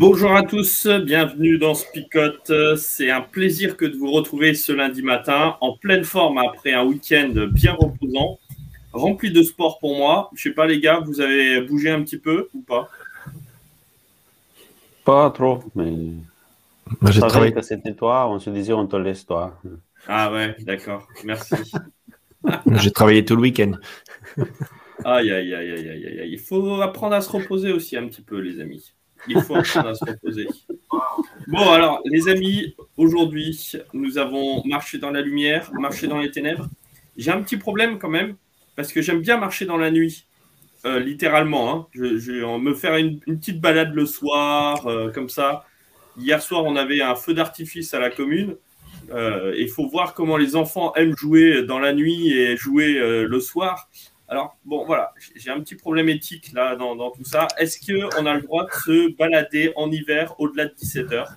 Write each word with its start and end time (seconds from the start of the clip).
Bonjour 0.00 0.32
à 0.34 0.42
tous, 0.42 0.86
bienvenue 0.86 1.58
dans 1.58 1.74
Spicote. 1.74 2.50
C'est 2.78 3.10
un 3.10 3.20
plaisir 3.20 3.76
que 3.76 3.84
de 3.84 3.98
vous 3.98 4.10
retrouver 4.10 4.54
ce 4.54 4.72
lundi 4.72 5.02
matin 5.02 5.58
en 5.60 5.76
pleine 5.76 6.04
forme 6.04 6.38
après 6.38 6.72
un 6.72 6.84
week-end 6.84 7.34
bien 7.52 7.74
reposant, 7.74 8.38
rempli 8.94 9.30
de 9.30 9.42
sport 9.42 9.78
pour 9.78 9.98
moi. 9.98 10.30
Je 10.34 10.44
sais 10.44 10.54
pas 10.54 10.66
les 10.66 10.80
gars, 10.80 11.00
vous 11.00 11.20
avez 11.20 11.60
bougé 11.60 11.90
un 11.90 12.00
petit 12.02 12.16
peu 12.16 12.48
ou 12.54 12.62
pas? 12.62 12.88
Pas 15.04 15.30
trop, 15.32 15.62
mais 15.74 15.90
Moi, 15.90 17.10
j'ai 17.10 17.20
je 17.20 17.26
travaillé. 17.26 17.52
que 17.52 17.60
c'était 17.60 17.92
toi, 17.92 18.26
on 18.26 18.38
se 18.38 18.48
disait 18.48 18.72
on 18.72 18.86
te 18.86 18.96
laisse 18.96 19.26
toi. 19.26 19.60
Ah 20.08 20.32
ouais, 20.32 20.56
d'accord, 20.60 21.06
merci. 21.24 21.56
J'ai 22.76 22.90
travaillé 22.90 23.22
tout 23.22 23.36
le 23.36 23.42
week-end. 23.42 23.72
Aïe, 25.04 25.30
aïe, 25.30 25.54
aïe, 25.54 25.72
aïe, 25.72 25.88
aïe, 25.90 26.20
aïe. 26.20 26.30
Il 26.32 26.38
faut 26.38 26.80
apprendre 26.80 27.14
à 27.16 27.20
se 27.20 27.28
reposer 27.28 27.70
aussi 27.70 27.98
un 27.98 28.06
petit 28.06 28.22
peu, 28.22 28.38
les 28.38 28.60
amis. 28.60 28.94
Il 29.28 29.40
faut 29.42 29.54
apprendre 29.56 29.88
à 29.88 29.94
se. 29.94 30.04
Bon, 31.46 31.70
alors, 31.70 32.00
les 32.04 32.28
amis, 32.28 32.74
aujourd'hui, 32.96 33.72
nous 33.92 34.18
avons 34.18 34.62
marché 34.66 34.98
dans 34.98 35.10
la 35.10 35.20
lumière, 35.20 35.70
marché 35.74 36.06
dans 36.06 36.18
les 36.18 36.30
ténèbres. 36.30 36.68
J'ai 37.16 37.30
un 37.30 37.42
petit 37.42 37.56
problème 37.56 37.98
quand 37.98 38.08
même, 38.08 38.36
parce 38.76 38.92
que 38.92 39.02
j'aime 39.02 39.20
bien 39.20 39.36
marcher 39.36 39.66
dans 39.66 39.76
la 39.76 39.90
nuit, 39.90 40.26
euh, 40.86 41.00
littéralement. 41.00 41.74
hein. 41.74 41.86
Je, 41.92 42.18
je 42.18 42.58
me 42.58 42.74
faire 42.74 42.96
une, 42.96 43.20
petite 43.20 43.60
balade 43.60 43.92
le 43.94 44.06
soir, 44.06 44.86
euh, 44.86 45.10
comme 45.10 45.28
ça. 45.28 45.66
Hier 46.16 46.40
soir, 46.40 46.64
on 46.64 46.76
avait 46.76 47.02
un 47.02 47.14
feu 47.14 47.34
d'artifice 47.34 47.92
à 47.94 47.98
la 48.00 48.10
commune. 48.10 48.56
Euh, 49.12 49.54
Il 49.58 49.68
faut 49.68 49.88
voir 49.88 50.14
comment 50.14 50.36
les 50.36 50.56
enfants 50.56 50.94
aiment 50.94 51.16
jouer 51.16 51.62
dans 51.64 51.78
la 51.78 51.92
nuit 51.92 52.32
et 52.32 52.56
jouer 52.56 52.94
le 52.94 53.40
soir. 53.40 53.88
Alors, 54.30 54.56
bon, 54.64 54.86
voilà, 54.86 55.12
j'ai 55.34 55.50
un 55.50 55.58
petit 55.58 55.74
problème 55.74 56.08
éthique 56.08 56.52
là 56.52 56.76
dans, 56.76 57.10
tout 57.10 57.24
ça. 57.24 57.48
Est-ce 57.58 57.80
qu'on 57.84 58.26
a 58.26 58.34
le 58.34 58.42
droit 58.42 58.64
de 58.64 58.70
se 58.70 59.16
balader 59.16 59.72
en 59.74 59.90
hiver 59.90 60.36
au-delà 60.38 60.66
de 60.66 60.74
17 60.78 61.12
heures? 61.12 61.32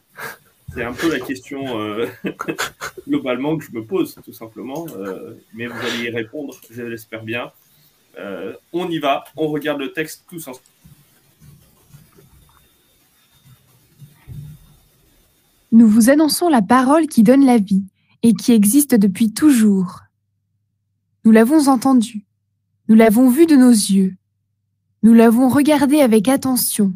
C'est 0.72 0.83
un 0.83 0.94
peu 0.94 1.11
la 1.11 1.19
question 1.19 1.80
euh, 1.80 2.05
globalement 3.08 3.58
que 3.58 3.66
je 3.66 3.72
me 3.72 3.83
pose, 3.83 4.16
tout 4.23 4.31
simplement. 4.31 4.85
Euh, 4.95 5.33
mais 5.55 5.66
vous 5.66 5.80
allez 5.80 6.03
y 6.03 6.09
répondre, 6.11 6.55
je 6.69 6.83
l'espère 6.83 7.23
bien. 7.23 7.51
Euh, 8.19 8.53
on 8.73 8.88
y 8.88 9.00
va, 9.00 9.23
on 9.38 9.47
regarde 9.47 9.79
le 9.79 9.91
texte 9.91 10.25
tous 10.29 10.47
ensemble. 10.47 10.67
Nous 15.72 15.88
vous 15.88 16.12
annonçons 16.12 16.47
la 16.47 16.62
parole 16.62 17.07
qui 17.07 17.23
donne 17.23 17.44
la 17.44 17.57
vie 17.57 17.85
et 18.22 18.34
qui 18.34 18.51
existe 18.51 18.94
depuis 18.94 19.34
toujours. 19.34 20.01
Nous 21.25 21.31
l'avons 21.31 21.69
entendue, 21.69 22.23
nous 22.93 22.99
l'avons 22.99 23.27
vue 23.27 23.47
de 23.47 23.55
nos 23.55 23.71
yeux, 23.71 24.15
nous 25.01 25.15
l'avons 25.15 25.49
regardée 25.49 26.01
avec 26.01 26.27
attention, 26.27 26.93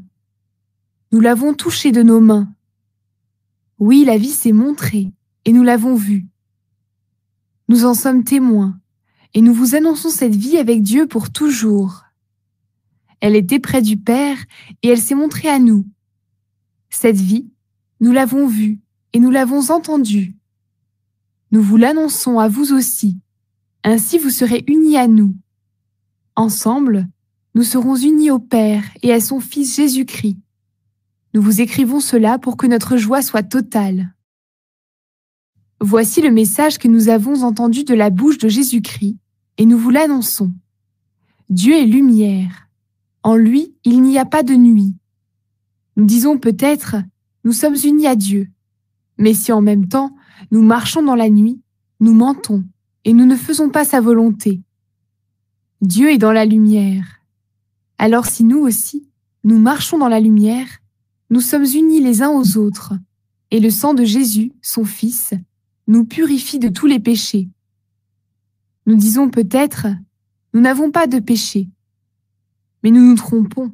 nous 1.11 1.19
l'avons 1.19 1.55
touchée 1.55 1.91
de 1.91 2.03
nos 2.03 2.19
mains. 2.19 2.53
Oui, 3.79 4.05
la 4.05 4.19
vie 4.19 4.29
s'est 4.29 4.51
montrée 4.51 5.11
et 5.43 5.51
nous 5.51 5.63
l'avons 5.63 5.95
vue. 5.95 6.27
Nous 7.67 7.83
en 7.83 7.95
sommes 7.95 8.23
témoins 8.23 8.79
et 9.33 9.41
nous 9.41 9.55
vous 9.55 9.73
annonçons 9.73 10.11
cette 10.11 10.35
vie 10.35 10.59
avec 10.59 10.83
Dieu 10.83 11.07
pour 11.07 11.31
toujours. 11.31 12.03
Elle 13.19 13.35
était 13.35 13.57
près 13.57 13.81
du 13.81 13.97
Père 13.97 14.37
et 14.83 14.89
elle 14.89 15.01
s'est 15.01 15.15
montrée 15.15 15.49
à 15.49 15.57
nous. 15.57 15.83
Cette 16.91 17.19
vie, 17.19 17.49
nous 18.01 18.11
l'avons 18.11 18.45
vue 18.45 18.77
et 19.13 19.19
nous 19.19 19.31
l'avons 19.31 19.71
entendue. 19.71 20.35
Nous 21.49 21.63
vous 21.63 21.77
l'annonçons 21.77 22.37
à 22.37 22.47
vous 22.49 22.71
aussi. 22.71 23.17
Ainsi 23.83 24.19
vous 24.19 24.29
serez 24.29 24.63
unis 24.67 24.97
à 24.97 25.07
nous. 25.07 25.33
Ensemble, 26.37 27.07
nous 27.55 27.63
serons 27.63 27.95
unis 27.95 28.29
au 28.29 28.37
Père 28.37 28.83
et 29.01 29.11
à 29.11 29.19
son 29.19 29.39
Fils 29.39 29.75
Jésus-Christ. 29.75 30.37
Nous 31.33 31.41
vous 31.41 31.61
écrivons 31.61 31.99
cela 31.99 32.37
pour 32.37 32.57
que 32.57 32.67
notre 32.67 32.95
joie 32.95 33.23
soit 33.23 33.41
totale. 33.41 34.13
Voici 35.81 36.21
le 36.21 36.29
message 36.29 36.77
que 36.77 36.87
nous 36.87 37.09
avons 37.09 37.41
entendu 37.41 37.83
de 37.83 37.95
la 37.95 38.11
bouche 38.11 38.37
de 38.37 38.49
Jésus-Christ, 38.49 39.17
et 39.57 39.65
nous 39.65 39.79
vous 39.79 39.89
l'annonçons. 39.89 40.53
Dieu 41.49 41.73
est 41.73 41.87
lumière. 41.87 42.69
En 43.23 43.35
lui, 43.35 43.73
il 43.83 44.03
n'y 44.03 44.19
a 44.19 44.25
pas 44.25 44.43
de 44.43 44.53
nuit. 44.53 44.95
Nous 45.95 46.05
disons 46.05 46.37
peut-être, 46.37 46.97
nous 47.45 47.53
sommes 47.53 47.77
unis 47.83 48.05
à 48.05 48.15
Dieu. 48.15 48.47
Mais 49.17 49.33
si 49.33 49.51
en 49.51 49.61
même 49.61 49.87
temps, 49.87 50.15
nous 50.51 50.61
marchons 50.61 51.01
dans 51.01 51.15
la 51.15 51.31
nuit, 51.31 51.59
nous 51.99 52.13
mentons, 52.13 52.63
et 53.05 53.13
nous 53.13 53.25
ne 53.25 53.35
faisons 53.35 53.69
pas 53.69 53.85
sa 53.85 54.01
volonté. 54.01 54.61
Dieu 55.81 56.11
est 56.11 56.17
dans 56.17 56.31
la 56.31 56.45
lumière. 56.45 57.21
Alors 57.99 58.25
si 58.25 58.43
nous 58.43 58.57
aussi, 58.57 59.07
nous 59.43 59.59
marchons 59.59 59.99
dans 59.99 60.07
la 60.07 60.19
lumière, 60.19 60.67
nous 61.29 61.39
sommes 61.39 61.65
unis 61.65 62.01
les 62.01 62.23
uns 62.23 62.31
aux 62.31 62.57
autres, 62.57 62.93
et 63.51 63.59
le 63.59 63.69
sang 63.69 63.93
de 63.93 64.03
Jésus, 64.03 64.53
son 64.63 64.85
Fils, 64.85 65.35
nous 65.87 66.03
purifie 66.03 66.57
de 66.57 66.69
tous 66.69 66.87
les 66.87 66.99
péchés. 66.99 67.47
Nous 68.87 68.95
disons 68.95 69.29
peut-être, 69.29 69.85
nous 70.53 70.61
n'avons 70.61 70.89
pas 70.89 71.05
de 71.05 71.19
péché. 71.19 71.69
Mais 72.83 72.89
nous 72.89 73.07
nous 73.07 73.15
trompons, 73.15 73.71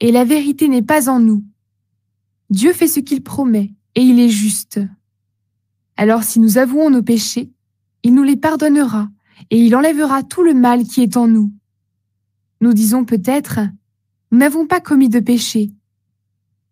et 0.00 0.10
la 0.10 0.24
vérité 0.24 0.66
n'est 0.66 0.82
pas 0.82 1.08
en 1.08 1.20
nous. 1.20 1.44
Dieu 2.50 2.72
fait 2.72 2.88
ce 2.88 2.98
qu'il 2.98 3.22
promet, 3.22 3.72
et 3.94 4.02
il 4.02 4.18
est 4.18 4.30
juste. 4.30 4.80
Alors 5.96 6.24
si 6.24 6.40
nous 6.40 6.58
avouons 6.58 6.90
nos 6.90 7.04
péchés, 7.04 7.52
il 8.02 8.14
nous 8.14 8.24
les 8.24 8.36
pardonnera, 8.36 9.08
et 9.50 9.58
il 9.58 9.74
enlèvera 9.76 10.22
tout 10.22 10.42
le 10.42 10.54
mal 10.54 10.84
qui 10.84 11.02
est 11.02 11.16
en 11.16 11.26
nous. 11.26 11.52
Nous 12.60 12.72
disons 12.72 13.04
peut-être, 13.04 13.60
nous 14.30 14.38
n'avons 14.38 14.66
pas 14.66 14.80
commis 14.80 15.08
de 15.08 15.20
péché. 15.20 15.70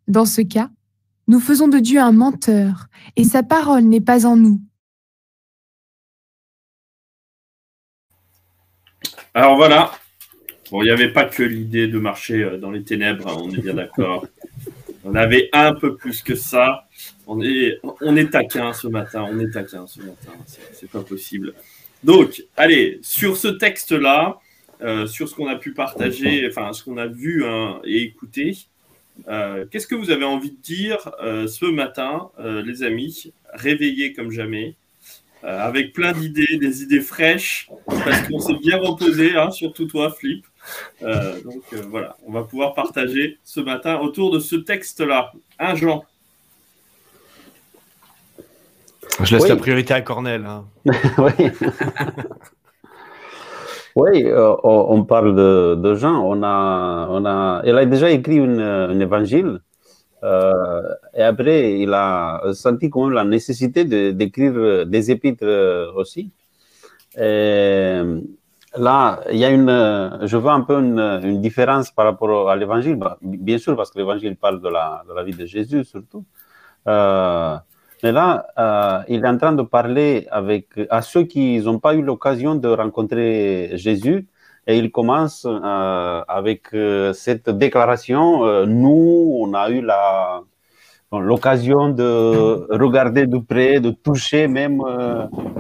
Dans 0.09 0.27
ce 0.27 0.41
cas, 0.41 0.71
nous 1.29 1.41
faisons 1.41 1.69
de 1.69 1.79
Dieu 1.79 2.01
un 2.01 2.13
menteur, 2.13 2.87
et 3.17 3.25
sa 3.25 3.43
parole 3.43 3.85
n'est 3.85 4.01
pas 4.01 4.27
en 4.27 4.37
nous. 4.37 4.61
Alors 9.33 9.57
voilà. 9.57 9.93
Bon, 10.71 10.83
il 10.83 10.87
n'y 10.87 10.91
avait 10.91 11.13
pas 11.13 11.25
que 11.25 11.43
l'idée 11.43 11.89
de 11.89 11.99
marcher 11.99 12.43
euh, 12.43 12.59
dans 12.59 12.71
les 12.71 12.85
ténèbres, 12.85 13.29
hein, 13.29 13.37
on 13.39 13.51
est 13.51 13.61
bien 13.61 13.75
d'accord. 13.75 14.27
On 15.07 15.15
avait 15.15 15.51
un 15.53 15.75
peu 15.75 15.97
plus 15.97 16.23
que 16.23 16.35
ça. 16.35 16.89
On 17.27 17.43
est, 17.43 17.79
on 17.83 18.17
est 18.17 18.31
taquin 18.31 18.73
ce 18.73 18.89
matin, 18.89 19.27
on 19.31 19.39
est 19.39 19.51
taquin 19.51 19.87
ce 19.87 20.01
matin, 20.01 20.33
c'est 20.47 20.61
c'est 20.73 20.91
pas 20.91 21.03
possible. 21.03 21.53
Donc, 22.05 22.45
allez, 22.57 23.01
sur 23.03 23.39
ce 23.39 23.49
texte-là, 23.49 24.39
euh, 24.83 25.07
sur 25.07 25.27
ce 25.27 25.35
qu'on 25.35 25.47
a 25.47 25.57
pu 25.57 25.73
partager, 25.73 26.47
enfin, 26.47 26.75
ce 26.75 26.85
qu'on 26.85 26.99
a 26.99 27.07
vu 27.07 27.47
hein, 27.47 27.81
et 27.85 28.03
écouté, 28.03 28.59
euh, 29.29 29.65
qu'est-ce 29.71 29.87
que 29.87 29.95
vous 29.95 30.11
avez 30.11 30.25
envie 30.25 30.51
de 30.51 30.61
dire 30.61 31.11
euh, 31.23 31.47
ce 31.47 31.65
matin, 31.65 32.31
les 32.39 32.83
amis, 32.83 33.33
réveillés 33.55 34.13
comme 34.13 34.31
jamais, 34.31 34.75
avec 35.43 35.93
plein 35.93 36.13
d'idées, 36.13 36.59
des 36.59 36.83
idées 36.83 37.01
fraîches, 37.01 37.71
parce 37.87 38.29
qu'on 38.29 38.39
s'est 38.39 38.59
bien 38.61 38.79
reposé, 38.79 39.37
hein, 39.37 39.51
surtout 39.51 39.87
toi, 39.87 40.11
Flip. 40.11 40.45
Donc 41.01 41.63
voilà, 41.89 42.17
on 42.27 42.33
va 42.33 42.43
pouvoir 42.43 42.75
partager 42.75 43.39
ce 43.45 43.61
matin 43.61 43.99
autour 43.99 44.31
de 44.31 44.41
ce 44.41 44.57
texte-là. 44.57 45.33
Un 45.59 45.75
Jean? 45.75 46.05
Je 49.23 49.33
laisse 49.35 49.43
Oui. 49.45 49.49
la 49.49 49.57
priorité 49.57 49.95
à 49.95 50.01
Cornel. 50.01 50.45
hein. 50.47 50.65
oui, 51.19 51.51
oui 53.97 54.25
euh, 54.25 54.55
on 54.65 55.05
parle 55.05 55.35
de, 55.35 55.75
de 55.77 55.95
Jean. 55.95 56.21
On 56.25 56.43
a, 56.43 57.07
on 57.11 57.25
a, 57.25 57.63
il 57.65 57.77
a 57.77 57.87
déjà 57.87 58.11
écrit 58.11 58.39
un 58.41 58.99
évangile. 59.01 59.61
euh, 60.25 60.83
et 61.15 61.23
après, 61.23 61.79
il 61.81 61.93
a 61.93 62.41
senti 62.55 62.91
quand 62.91 63.05
même 63.05 63.13
la 63.15 63.25
nécessité 63.25 63.85
de- 63.85 64.11
d'écrire 64.11 64.87
des 64.87 65.11
épîtres 65.11 65.45
euh, 65.45 65.93
aussi. 65.95 66.31
Et 67.17 68.01
là, 68.77 69.21
il 69.31 69.39
y 69.39 69.45
a 69.45 69.51
une, 69.51 70.19
je 70.27 70.37
vois 70.37 70.55
un 70.55 70.63
peu 70.63 70.79
une, 70.81 70.99
une 71.23 71.41
différence 71.41 71.91
par 71.93 72.07
rapport 72.07 72.51
à 72.51 72.57
l'évangile. 72.57 72.97
Bah, 72.97 73.19
Bien 73.23 73.59
sûr, 73.59 73.77
parce 73.77 73.91
que 73.93 73.99
l'évangile 73.99 74.37
parle 74.37 74.61
de 74.61 74.69
la, 74.69 75.03
de 75.09 75.15
la 75.15 75.23
vie 75.23 75.35
de 75.37 75.47
Jésus 75.47 75.85
surtout. 75.85 76.25
Euh, 76.89 77.57
mais 78.05 78.13
là, 78.13 78.47
euh, 78.59 79.03
il 79.09 79.25
est 79.25 79.29
en 79.29 79.39
train 79.39 79.55
de 79.55 79.63
parler 79.63 80.27
avec, 80.31 80.67
à 80.91 81.01
ceux 81.01 81.25
qui 81.25 81.59
n'ont 81.61 81.79
pas 81.79 81.95
eu 81.95 82.03
l'occasion 82.03 82.55
de 82.55 82.69
rencontrer 82.69 83.71
Jésus. 83.77 84.29
Et 84.67 84.77
il 84.77 84.91
commence 84.93 85.47
euh, 85.47 86.23
avec 86.29 86.75
euh, 86.75 87.15
cette 87.15 87.49
déclaration. 87.49 88.67
nous, 88.67 89.39
on 89.41 89.55
a 89.55 89.71
eu 89.71 89.81
l'occasion 91.13 91.89
de 91.89 92.67
regarder 92.77 93.27
de 93.27 93.39
près, 93.39 93.81
de 93.81 93.91
toucher 93.91 94.49
même 94.49 94.83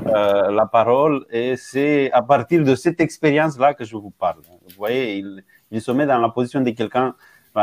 la 0.05 0.67
parole. 0.71 1.25
Et 1.31 1.57
c'est 1.57 2.13
à 2.13 2.21
partir 2.21 2.63
de 2.63 2.75
cette 2.75 3.01
expérience-là 3.01 3.73
que 3.73 3.87
je 3.87 3.97
vous 3.97 4.11
parle. 4.11 4.43
Vous 4.45 4.75
voyez, 4.77 5.25
il, 5.71 5.81
se 5.81 5.93
met 5.93 6.05
dans 6.05 6.19
la 6.19 6.29
position 6.29 6.61
de 6.61 6.71
quelqu'un. 6.73 7.15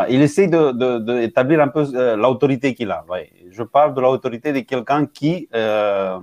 il 0.09 0.23
essaie 0.23 0.47
d'établir 0.47 1.59
de, 1.59 1.63
un 1.63 1.67
peu 1.67 1.83
l'autorité 2.15 2.73
qu'il 2.73 2.89
a. 2.89 3.05
ouais. 3.07 3.29
Je 3.51 3.63
parle 3.63 3.93
de 3.93 3.99
l'autorité 3.99 4.53
de 4.53 4.61
quelqu'un 4.61 5.05
qui. 5.05 5.49
euh, 5.53 6.19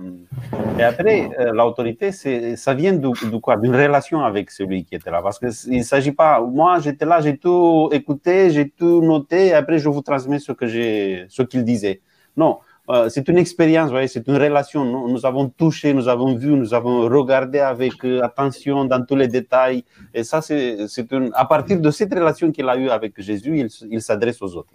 et 0.79 0.83
après, 0.83 1.29
euh, 1.39 1.51
l'autorité, 1.51 2.11
ça 2.11 2.73
vient 2.73 2.93
de, 2.93 3.37
quoi? 3.37 3.55
D'une 3.57 3.75
relation 3.75 4.21
avec 4.21 4.49
celui 4.49 4.83
qui 4.83 4.95
était 4.95 5.11
là. 5.11 5.21
Parce 5.21 5.37
qu'il 5.37 5.77
ne 5.77 5.83
s'agit 5.83 6.11
pas. 6.11 6.41
Moi, 6.41 6.79
j'étais 6.79 7.05
là, 7.05 7.21
j'ai 7.21 7.37
tout 7.37 7.89
écouté, 7.91 8.49
j'ai 8.49 8.69
tout 8.69 9.01
noté, 9.01 9.47
et 9.47 9.53
après, 9.53 9.77
je 9.77 9.89
vous 9.89 10.01
transmets 10.01 10.39
ce, 10.39 10.51
qu'il 11.43 11.63
disait. 11.63 12.01
Non. 12.35 12.59
Euh, 12.89 13.07
c'est 13.09 13.27
une 13.27 13.37
expérience, 13.37 13.91
c'est 14.07 14.27
une 14.27 14.37
relation. 14.37 14.83
Nous, 15.07 15.23
avons 15.23 15.49
touché, 15.49 15.93
nous 15.93 16.07
avons 16.07 16.33
vu, 16.35 16.53
nous 16.53 16.73
avons 16.73 17.01
regardé 17.01 17.59
avec 17.59 18.03
attention 18.23 18.85
dans 18.85 19.05
tous 19.05 19.15
les 19.15 19.27
détails. 19.27 19.83
Et 20.15 20.23
ça, 20.23 20.41
c'est, 20.41 20.77
à 21.33 21.45
partir 21.45 21.79
de 21.79 21.91
cette 21.91 22.11
relation 22.11 22.51
qu'il 22.51 22.67
a 22.67 22.75
eue 22.75 22.89
avec 22.89 23.21
Jésus, 23.21 23.69
il 23.91 24.01
s'adresse 24.01 24.41
aux 24.41 24.55
autres. 24.55 24.73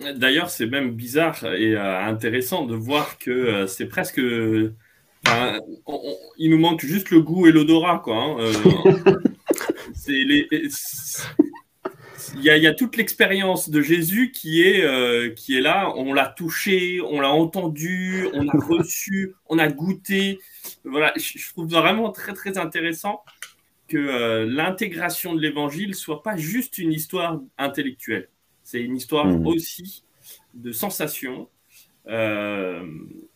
D'ailleurs, 0.00 0.50
c'est 0.50 0.66
même 0.66 0.92
bizarre 0.92 1.42
et 1.54 1.74
euh, 1.74 2.00
intéressant 2.04 2.66
de 2.66 2.74
voir 2.74 3.18
que 3.18 3.30
euh, 3.30 3.66
c'est 3.66 3.86
presque. 3.86 4.20
enfin, 5.26 5.58
on- 5.86 6.00
on- 6.04 6.16
il 6.38 6.50
nous 6.50 6.58
manque 6.58 6.84
juste 6.84 7.10
le 7.10 7.20
goût 7.22 7.46
et 7.46 7.52
l'odorat, 7.52 8.00
quoi. 8.04 8.16
hein, 8.16 8.36
euh, 8.40 8.52
il 10.08 10.70
y, 12.42 12.50
a, 12.50 12.56
y 12.56 12.66
a 12.66 12.74
toute 12.74 12.96
l'expérience 12.96 13.70
de 13.70 13.80
Jésus 13.80 14.30
qui 14.32 14.62
est, 14.62 15.34
qui 15.34 15.56
est 15.56 15.60
là. 15.60 15.92
On 15.96 16.12
l'a 16.12 16.26
touché, 16.26 17.00
on 17.00 17.20
l'a 17.20 17.30
entendu, 17.30 18.28
on 18.32 18.42
l'a 18.42 18.52
reçu, 18.68 19.32
on 19.48 19.58
a 19.58 19.68
goûté. 19.68 20.38
Voilà, 20.84 21.12
je, 21.16 21.38
je 21.38 21.48
trouve 21.50 21.68
vraiment 21.68 22.10
très 22.12 22.32
très 22.34 22.58
intéressant 22.58 23.22
que 23.88 24.44
l'intégration 24.48 25.34
de 25.34 25.40
l'évangile 25.40 25.94
soit 25.94 26.22
pas 26.22 26.36
juste 26.36 26.78
une 26.78 26.92
histoire 26.92 27.40
intellectuelle. 27.58 28.28
C'est 28.66 28.82
une 28.82 28.96
histoire 28.96 29.26
Mhm. 29.26 29.46
aussi 29.46 30.02
de 30.54 30.72
sensations. 30.72 31.48
Euh, 32.08 32.84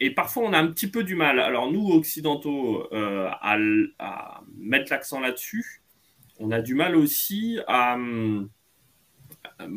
et 0.01 0.11
parfois, 0.11 0.43
on 0.45 0.53
a 0.53 0.59
un 0.59 0.67
petit 0.67 0.89
peu 0.91 1.05
du 1.05 1.15
mal. 1.15 1.39
Alors, 1.39 1.71
nous, 1.71 1.89
occidentaux, 1.93 2.89
euh, 2.93 3.29
à, 3.41 3.57
mettre 4.59 4.91
l'accent 4.91 5.21
là-dessus, 5.21 5.83
on 6.41 6.51
a 6.51 6.61
du 6.61 6.75
mal 6.75 6.97
aussi 6.97 7.61
à. 7.69 7.95
hum, 7.95 8.51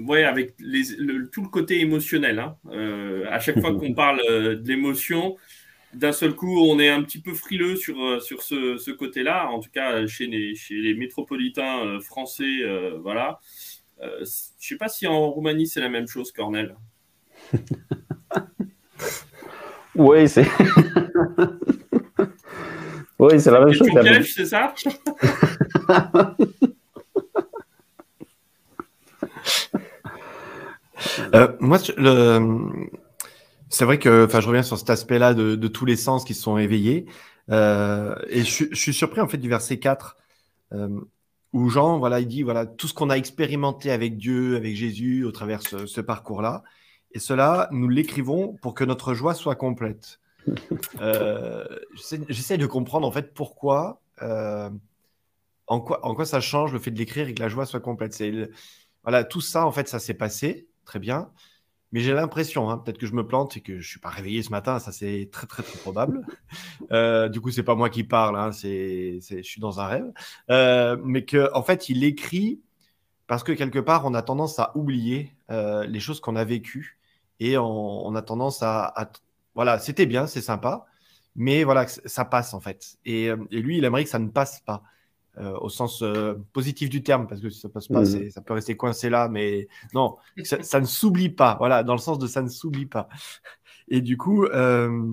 Ouais, 0.07 0.23
avec 0.23 0.55
les, 0.59 0.83
le- 0.97 1.29
tout 1.29 1.41
le 1.43 1.49
côté 1.49 1.79
émotionnel. 1.81 2.39
hein. 2.39 2.57
Euh, 2.71 3.25
à 3.29 3.39
chaque 3.39 3.59
fois 3.59 3.73
qu'on 3.77 3.93
parle 3.93 4.21
euh, 4.29 4.55
de 4.55 4.67
l'émotion, 4.67 5.37
d'un 5.93 6.11
seul 6.13 6.33
coup, 6.35 6.57
on 6.59 6.79
est 6.79 6.89
un 6.89 7.03
petit 7.03 7.19
peu 7.21 7.33
frileux 7.33 7.75
sur, 7.75 8.01
euh, 8.03 8.19
sur 8.19 8.41
ce, 8.41 8.77
ce 8.77 8.91
côté-là. 8.91 9.49
En 9.51 9.59
tout 9.59 9.69
cas, 9.69 10.07
chez 10.07 10.25
les, 10.27 10.55
chez 10.55 10.75
les 10.75 10.93
métropolitains 10.95 11.85
euh, 11.85 11.99
français, 11.99 12.61
euh, 12.63 12.97
voilà. 13.01 13.39
Euh, 14.01 14.25
je 14.59 14.67
sais 14.67 14.77
pas 14.77 14.89
si 14.89 15.07
en 15.07 15.29
Roumanie 15.31 15.67
c'est 15.67 15.81
la 15.81 15.89
même 15.89 16.07
chose, 16.07 16.31
Cornel. 16.31 16.75
Oui, 19.95 20.27
c'est. 20.27 20.45
oui, 23.19 23.39
c'est 23.39 23.51
la 23.51 23.65
même 23.65 23.73
chose. 23.73 23.87
C'est 24.35 24.45
ça? 24.45 24.73
Euh, 31.35 31.55
moi, 31.59 31.77
le... 31.97 32.39
c'est 33.69 33.85
vrai 33.85 33.99
que, 33.99 34.25
enfin, 34.25 34.39
je 34.41 34.47
reviens 34.47 34.63
sur 34.63 34.77
cet 34.77 34.89
aspect-là 34.89 35.33
de, 35.33 35.55
de 35.55 35.67
tous 35.67 35.85
les 35.85 35.95
sens 35.95 36.23
qui 36.25 36.33
sont 36.33 36.57
éveillés. 36.57 37.05
Euh, 37.49 38.15
et 38.29 38.39
je, 38.39 38.49
suis- 38.51 38.67
je 38.71 38.75
suis 38.79 38.93
surpris 38.93 39.21
en 39.21 39.27
fait 39.27 39.37
du 39.37 39.49
verset 39.49 39.77
4 39.79 40.17
euh, 40.73 40.89
où 41.53 41.69
Jean, 41.69 41.99
voilà, 41.99 42.19
il 42.19 42.27
dit 42.27 42.43
voilà 42.43 42.65
tout 42.65 42.87
ce 42.87 42.93
qu'on 42.93 43.09
a 43.09 43.15
expérimenté 43.15 43.91
avec 43.91 44.17
Dieu, 44.17 44.55
avec 44.57 44.75
Jésus 44.75 45.23
au 45.23 45.31
travers 45.31 45.61
ce, 45.61 45.85
ce 45.85 46.01
parcours-là, 46.01 46.63
et 47.11 47.19
cela 47.19 47.69
nous 47.71 47.87
l'écrivons 47.89 48.53
pour 48.61 48.73
que 48.73 48.83
notre 48.83 49.13
joie 49.13 49.33
soit 49.33 49.55
complète. 49.55 50.19
Euh, 50.99 51.65
j'essaie 52.27 52.57
de 52.57 52.65
comprendre 52.65 53.07
en 53.07 53.11
fait 53.11 53.33
pourquoi, 53.33 54.01
euh, 54.21 54.69
en 55.67 55.79
quoi, 55.79 56.05
en 56.05 56.15
quoi 56.15 56.25
ça 56.25 56.41
change 56.41 56.73
le 56.73 56.79
fait 56.79 56.91
de 56.91 56.97
l'écrire 56.99 57.27
et 57.29 57.33
que 57.33 57.41
la 57.41 57.47
joie 57.47 57.65
soit 57.65 57.79
complète. 57.79 58.19
Le- 58.19 58.51
voilà, 59.03 59.23
tout 59.23 59.39
ça 59.41 59.65
en 59.65 59.71
fait, 59.71 59.87
ça 59.87 59.99
s'est 59.99 60.13
passé 60.13 60.67
très 60.85 60.99
bien. 60.99 61.31
Mais 61.93 61.99
j'ai 61.99 62.13
l'impression, 62.13 62.71
hein, 62.71 62.79
peut-être 62.79 62.97
que 62.97 63.05
je 63.05 63.13
me 63.13 63.25
plante 63.25 63.55
et 63.55 63.61
que 63.61 63.79
je 63.79 63.87
suis 63.87 63.99
pas 63.99 64.09
réveillé 64.09 64.41
ce 64.41 64.49
matin, 64.49 64.79
ça 64.79 64.91
c'est 64.91 65.29
très 65.31 65.45
très 65.45 65.61
très 65.61 65.77
probable. 65.79 66.25
Euh, 66.91 67.29
du 67.29 67.39
coup, 67.39 67.51
c'est 67.51 67.63
pas 67.63 67.75
moi 67.75 67.89
qui 67.89 68.03
parle, 68.03 68.37
hein, 68.37 68.51
c'est, 68.51 69.19
je 69.21 69.41
suis 69.41 69.61
dans 69.61 69.79
un 69.79 69.87
rêve. 69.87 70.11
Euh, 70.49 70.97
mais 71.03 71.23
que 71.23 71.49
en 71.53 71.63
fait, 71.63 71.89
il 71.89 72.03
écrit 72.03 72.61
parce 73.27 73.43
que 73.43 73.51
quelque 73.51 73.79
part, 73.79 74.05
on 74.05 74.13
a 74.15 74.21
tendance 74.21 74.59
à 74.59 74.71
oublier 74.75 75.33
euh, 75.51 75.85
les 75.85 75.99
choses 75.99 76.19
qu'on 76.19 76.35
a 76.35 76.43
vécues 76.43 76.99
et 77.39 77.57
on, 77.57 78.15
a 78.15 78.21
tendance 78.21 78.61
à, 78.63 79.11
voilà, 79.55 79.79
c'était 79.79 80.05
bien, 80.05 80.27
c'est 80.27 80.41
sympa, 80.41 80.85
mais 81.35 81.63
voilà, 81.63 81.87
ça 81.87 82.25
passe 82.25 82.53
en 82.53 82.59
fait. 82.59 82.97
Et, 83.05 83.25
et 83.27 83.61
lui, 83.61 83.77
il 83.77 83.85
aimerait 83.85 84.03
que 84.03 84.09
ça 84.09 84.19
ne 84.19 84.29
passe 84.29 84.61
pas. 84.61 84.83
Euh, 85.39 85.57
au 85.59 85.69
sens 85.69 86.01
euh, 86.03 86.35
positif 86.53 86.89
du 86.89 87.01
terme, 87.03 87.27
parce 87.27 87.41
que 87.41 87.49
si 87.49 87.59
ça 87.59 87.69
passe 87.69 87.87
pas, 87.87 88.05
c'est- 88.05 88.29
ça 88.29 88.41
peut 88.41 88.53
rester 88.53 88.77
coincé 88.77 89.09
là, 89.09 89.29
mais 89.29 89.67
non, 89.93 90.17
ça, 90.43 90.61
ça 90.63 90.79
ne 90.79 90.85
s'oublie 90.85 91.29
pas. 91.29 91.55
Voilà, 91.59 91.83
dans 91.83 91.93
le 91.93 91.99
sens 91.99 92.19
de 92.19 92.27
ça 92.27 92.41
ne 92.41 92.49
s'oublie 92.49 92.85
pas. 92.85 93.09
Et 93.87 94.01
du 94.01 94.17
coup, 94.17 94.45
euh, 94.45 95.11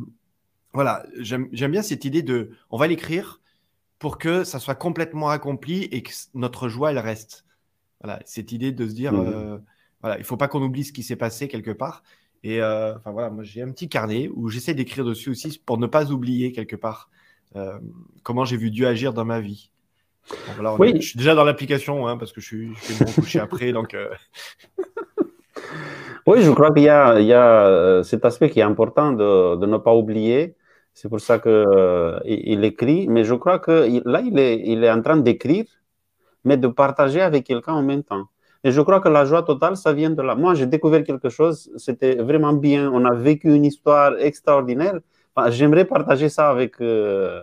voilà, 0.73 1.05
j'aime 1.19 1.49
bien 1.53 1.83
cette 1.83 2.05
idée 2.05 2.23
de, 2.23 2.51
on 2.71 2.79
va 2.79 2.87
l'écrire 2.87 3.41
pour 3.99 4.19
que 4.19 4.45
ça 4.45 4.59
soit 4.59 4.75
complètement 4.77 5.31
accompli 5.31 5.85
et 5.85 6.03
que 6.03 6.13
notre 6.35 6.69
joie, 6.69 6.91
elle 6.93 6.99
reste. 6.99 7.45
Voilà, 8.03 8.21
cette 8.25 8.53
idée 8.53 8.73
de 8.73 8.89
se 8.89 8.95
dire, 8.95 9.15
euh, 9.15 9.59
voilà, 10.03 10.19
il 10.19 10.25
faut 10.25 10.37
pas 10.37 10.49
qu'on 10.49 10.63
oublie 10.63 10.85
ce 10.85 10.93
qui 10.93 11.03
s'est 11.03 11.17
passé 11.17 11.49
quelque 11.49 11.73
part. 11.73 12.03
Et 12.43 12.63
enfin 12.63 13.11
voilà, 13.11 13.31
moi 13.31 13.45
j'ai 13.45 13.63
un 13.63 13.71
petit 13.71 13.89
carnet 13.89 14.31
où 14.35 14.49
j'essaie 14.49 14.75
d'écrire 14.75 15.05
dessus 15.05 15.31
aussi 15.31 15.59
pour 15.67 15.79
ne 15.79 15.87
pas 15.87 16.11
oublier 16.11 16.53
quelque 16.53 16.77
part 16.77 17.11
comment 18.23 18.45
j'ai 18.47 18.57
vu 18.57 18.71
Dieu 18.71 18.87
agir 18.87 19.13
dans 19.13 19.25
ma 19.27 19.41
vie. 19.41 19.71
Oui. 20.79 20.91
est- 20.91 21.01
je 21.01 21.09
suis 21.09 21.19
déjà 21.19 21.35
dans 21.35 21.45
l'application 21.45 22.07
hein, 22.07 22.17
parce 22.17 22.33
que 22.33 22.41
je 22.41 22.47
suis, 22.47 22.75
je 22.83 22.93
vais 22.95 23.05
me 23.05 23.09
recoucher 23.11 23.41
après, 23.41 23.73
donc 23.79 23.95
euh, 23.95 24.09
Oui, 26.27 26.43
je 26.43 26.51
crois 26.51 26.73
qu'il 26.73 26.83
y 26.83 26.87
y 26.87 26.89
a 27.33 27.67
euh, 27.67 28.03
cet 28.03 28.25
aspect 28.25 28.51
qui 28.51 28.61
est 28.61 28.69
important 28.75 29.13
de, 29.13 29.57
de 29.57 29.67
ne 29.67 29.79
pas 29.79 29.95
oublier. 29.95 30.55
C'est 30.93 31.09
pour 31.09 31.21
ça 31.21 31.39
qu'il 31.39 32.21
il 32.27 32.65
écrit. 32.65 33.09
Mais 33.09 33.25
je 33.25 33.35
crois 33.35 33.59
que 33.59 33.89
il- 33.89 34.03
là, 34.05 34.21
il 34.21 34.39
est, 34.39 34.61
il 34.65 34.85
est 34.85 34.91
en 34.91 35.01
train 35.03 35.17
d'écrire, 35.17 35.65
mais 36.45 36.57
de 36.57 36.69
partager 36.69 37.21
avec 37.23 37.45
quelqu'un 37.45 37.73
en 37.75 37.83
même 37.83 38.03
temps. 38.03 38.25
Et 38.63 38.71
je 38.73 38.81
crois 38.83 39.01
que 39.01 39.09
la 39.09 39.25
joie 39.25 39.43
totale, 39.43 39.77
ça 39.77 39.93
vient 39.95 40.11
de 40.11 40.21
là. 40.23 40.35
Moi, 40.35 40.55
j'ai 40.55 40.67
découvert 40.67 41.03
quelque 41.03 41.31
chose, 41.31 41.71
c'était 41.77 42.17
vraiment 42.17 42.53
bien. 42.53 42.91
On 42.93 43.05
a 43.07 43.15
vécu 43.15 43.49
une 43.55 43.65
histoire 43.65 44.13
extraordinaire. 44.19 44.99
Enfin, 45.35 45.51
J'aimerais 45.51 45.87
partager 45.87 46.29
ça 46.29 46.51
avec, 46.51 46.73
euh, 46.83 47.41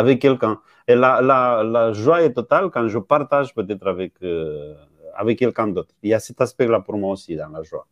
avec 0.00 0.20
quelqu'un. 0.20 0.60
Et 0.86 0.94
la, 0.94 1.20
la, 1.30 1.62
la 1.64 1.92
joie 1.92 2.22
est 2.22 2.34
totale 2.40 2.66
quand 2.72 2.86
je 2.94 2.98
partage 2.98 3.54
peut-être 3.54 3.86
avec, 3.94 4.12
euh, 4.22 4.74
avec 5.16 5.38
quelqu'un 5.38 5.68
d'autre. 5.68 5.94
Il 6.02 6.10
y 6.10 6.14
a 6.14 6.20
cet 6.20 6.38
aspect-là 6.40 6.80
pour 6.80 6.96
moi 6.98 7.12
aussi 7.16 7.34
dans 7.34 7.48
la 7.48 7.62
joie. 7.62 7.86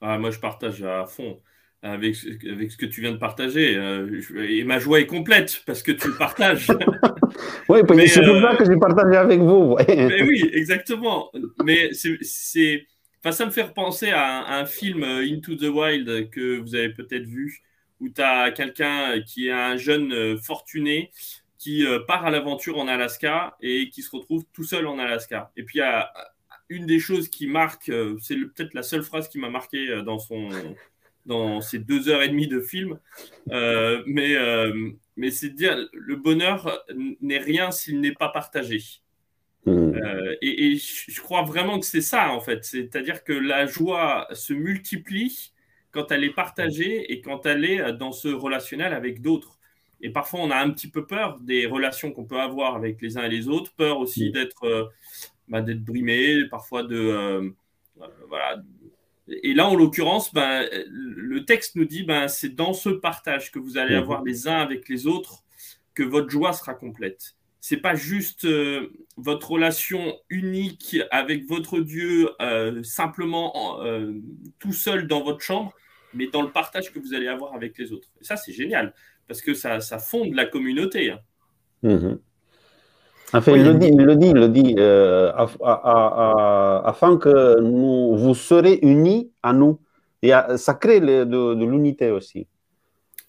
Ah, 0.00 0.18
moi, 0.18 0.30
je 0.30 0.38
partage 0.40 0.82
à 0.82 1.04
fond 1.06 1.38
avec, 1.82 2.14
ce- 2.16 2.28
avec 2.50 2.70
ce 2.72 2.76
que 2.76 2.86
tu 2.86 3.00
viens 3.02 3.12
de 3.12 3.18
partager. 3.18 3.76
euh, 3.76 4.20
je- 4.20 4.36
et 4.38 4.64
ma 4.64 4.78
joie 4.78 4.98
est 5.00 5.06
complète 5.06 5.62
parce 5.66 5.82
que 5.82 5.92
tu 5.92 6.08
le 6.08 6.16
partages. 6.16 6.66
Oui, 7.68 7.80
Mais, 7.94 8.08
c'est 8.08 8.22
pour 8.24 8.34
euh, 8.36 8.42
ça 8.42 8.56
que 8.56 8.64
j'ai 8.64 8.76
partagé 8.76 9.16
avec 9.16 9.40
vous. 9.40 9.76
Mais 9.88 10.22
oui, 10.22 10.50
exactement. 10.52 11.30
Mais 11.64 11.90
c'est, 11.92 12.86
enfin, 13.22 13.32
ça 13.32 13.46
me 13.46 13.50
fait 13.50 13.62
repenser 13.62 14.10
à 14.10 14.24
un, 14.40 14.42
à 14.42 14.54
un 14.60 14.66
film 14.66 15.04
Into 15.04 15.54
the 15.54 15.68
Wild 15.68 16.30
que 16.30 16.58
vous 16.58 16.74
avez 16.74 16.90
peut-être 16.90 17.26
vu, 17.26 17.60
où 18.00 18.08
tu 18.08 18.20
as 18.22 18.50
quelqu'un 18.52 19.20
qui 19.20 19.48
est 19.48 19.52
un 19.52 19.76
jeune 19.76 20.12
euh, 20.12 20.36
fortuné 20.36 21.10
qui 21.58 21.86
euh, 21.86 22.00
part 22.00 22.24
à 22.24 22.30
l'aventure 22.30 22.78
en 22.78 22.88
Alaska 22.88 23.56
et 23.60 23.90
qui 23.90 24.02
se 24.02 24.14
retrouve 24.14 24.44
tout 24.52 24.64
seul 24.64 24.86
en 24.86 24.98
Alaska. 24.98 25.52
Et 25.56 25.62
puis, 25.62 25.78
il 25.78 25.82
y 25.82 25.84
a 25.84 26.10
une 26.70 26.86
des 26.86 27.00
choses 27.00 27.28
qui 27.28 27.46
marque, 27.46 27.90
euh, 27.90 28.16
c'est 28.20 28.36
peut-être 28.36 28.74
la 28.74 28.82
seule 28.82 29.02
phrase 29.02 29.28
qui 29.28 29.38
m'a 29.38 29.50
marqué 29.50 29.90
euh, 29.90 30.02
dans 30.02 30.18
son 30.18 30.48
dans 31.26 31.60
ces 31.60 31.78
deux 31.78 32.08
heures 32.08 32.22
et 32.22 32.28
demie 32.28 32.48
de 32.48 32.60
film, 32.60 32.98
Euh, 33.50 34.02
mais 34.06 34.36
euh, 34.36 34.90
mais 35.16 35.30
c'est 35.30 35.50
de 35.50 35.56
dire 35.56 35.76
le 35.92 36.16
bonheur 36.16 36.82
n'est 37.20 37.38
rien 37.38 37.70
s'il 37.70 38.00
n'est 38.00 38.14
pas 38.14 38.28
partagé. 38.28 38.80
Euh, 39.66 40.36
et, 40.40 40.76
je 40.76 41.20
crois 41.20 41.42
vraiment 41.42 41.78
que 41.78 41.86
c'est 41.86 42.00
ça, 42.00 42.32
en 42.32 42.40
fait. 42.40 42.64
C'est-à-dire 42.64 43.22
que 43.24 43.32
la 43.32 43.66
joie 43.66 44.26
se 44.32 44.54
multiplie 44.54 45.52
quand 45.92 46.12
elle 46.12 46.24
est 46.24 46.34
partagée 46.34 47.12
et 47.12 47.20
quand 47.20 47.46
elle 47.46 47.64
est 47.64 47.92
dans 47.92 48.12
ce 48.12 48.28
relationnel 48.28 48.92
avec 48.92 49.22
d'autres. 49.22 49.58
Et 50.02 50.10
parfois, 50.10 50.40
on 50.40 50.50
a 50.50 50.56
un 50.56 50.70
petit 50.70 50.88
peu 50.88 51.06
peur 51.06 51.38
des 51.40 51.66
relations 51.66 52.12
qu'on 52.12 52.24
peut 52.24 52.40
avoir 52.40 52.74
avec 52.74 53.00
les 53.02 53.18
uns 53.18 53.24
et 53.24 53.28
les 53.28 53.48
autres, 53.48 53.72
peur 53.74 53.98
aussi 53.98 54.30
d'être 54.30 54.64
euh, 54.64 54.86
bah, 55.48 55.60
d'être 55.60 55.84
brimé, 55.84 56.44
parfois 56.50 56.82
de. 56.82 56.96
Euh, 56.96 57.50
voilà. 58.28 58.62
Et 59.28 59.52
là, 59.52 59.68
en 59.68 59.74
l'occurrence, 59.74 60.32
ben, 60.32 60.66
le 60.90 61.44
texte 61.44 61.76
nous 61.76 61.84
dit 61.84 62.02
ben, 62.02 62.28
c'est 62.28 62.54
dans 62.54 62.72
ce 62.72 62.88
partage 62.88 63.52
que 63.52 63.58
vous 63.58 63.76
allez 63.76 63.94
mhm. 63.94 64.02
avoir 64.02 64.24
les 64.24 64.48
uns 64.48 64.58
avec 64.58 64.88
les 64.88 65.06
autres 65.06 65.44
que 65.94 66.02
votre 66.02 66.30
joie 66.30 66.52
sera 66.52 66.74
complète. 66.74 67.36
C'est 67.60 67.76
pas 67.76 67.94
juste 67.94 68.46
euh, 68.46 68.92
votre 69.16 69.50
relation 69.50 70.16
unique 70.28 70.96
avec 71.10 71.46
votre 71.46 71.80
Dieu 71.80 72.28
simplement 72.82 73.80
tout 74.58 74.72
seul 74.72 75.06
dans 75.06 75.22
votre 75.22 75.40
chambre, 75.40 75.72
mais 76.14 76.26
dans 76.28 76.42
le 76.42 76.50
partage 76.50 76.92
que 76.92 76.98
vous 76.98 77.14
allez 77.14 77.28
avoir 77.28 77.54
avec 77.54 77.76
les 77.78 77.92
autres. 77.92 78.08
Et 78.20 78.24
ça, 78.24 78.36
c'est 78.36 78.52
génial 78.52 78.94
parce 79.28 79.42
que 79.42 79.54
ça, 79.54 79.80
ça 79.80 79.98
fonde 79.98 80.34
la 80.34 80.46
communauté. 80.46 81.10
Hein. 81.10 81.20
Mhm. 81.82 82.18
Enfin, 83.32 83.52
il, 83.52 83.64
le 83.64 83.74
dit, 83.74 83.86
il 83.86 84.02
le 84.02 84.16
dit, 84.16 84.26
il 84.26 84.34
le 84.34 84.48
dit, 84.48 84.74
euh, 84.76 85.30
afin 86.84 87.16
que 87.16 87.60
nous, 87.60 88.16
vous 88.16 88.34
serez 88.34 88.80
unis 88.82 89.30
à 89.42 89.52
nous. 89.52 89.78
Et 90.22 90.32
ça 90.56 90.74
crée 90.74 91.00
de, 91.00 91.64
l'unité 91.64 92.10
aussi. 92.10 92.48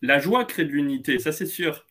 La 0.01 0.17
joie 0.17 0.45
crée 0.45 0.65
de 0.65 0.71
l'unité, 0.71 1.19
ça 1.19 1.31
c'est 1.31 1.45
sûr. 1.45 1.85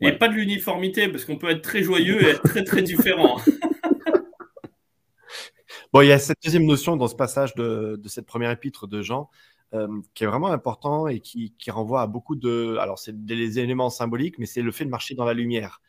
Et 0.00 0.12
pas 0.12 0.28
de 0.28 0.34
l'uniformité, 0.34 1.08
parce 1.08 1.24
qu'on 1.24 1.36
peut 1.36 1.50
être 1.50 1.62
très 1.62 1.82
joyeux 1.82 2.22
et 2.22 2.30
être 2.30 2.42
très 2.42 2.64
très 2.64 2.82
différent. 2.82 3.40
bon, 5.92 6.02
il 6.02 6.08
y 6.08 6.12
a 6.12 6.18
cette 6.18 6.38
deuxième 6.44 6.66
notion 6.66 6.96
dans 6.96 7.08
ce 7.08 7.14
passage 7.14 7.54
de, 7.54 7.98
de 8.02 8.08
cette 8.08 8.26
première 8.26 8.50
épître 8.50 8.86
de 8.86 9.02
Jean, 9.02 9.30
euh, 9.74 9.88
qui 10.14 10.22
est 10.22 10.26
vraiment 10.28 10.52
important 10.52 11.08
et 11.08 11.18
qui, 11.18 11.52
renvoie 11.68 12.02
à 12.02 12.06
beaucoup 12.06 12.36
de. 12.36 12.76
Alors, 12.78 12.98
c'est 12.98 13.24
des 13.24 13.58
éléments 13.58 13.90
symboliques, 13.90 14.38
mais 14.38 14.46
c'est 14.46 14.62
le 14.62 14.70
fait 14.70 14.84
de 14.84 14.90
marcher 14.90 15.16
dans 15.16 15.24
la 15.24 15.34
lumière. 15.34 15.80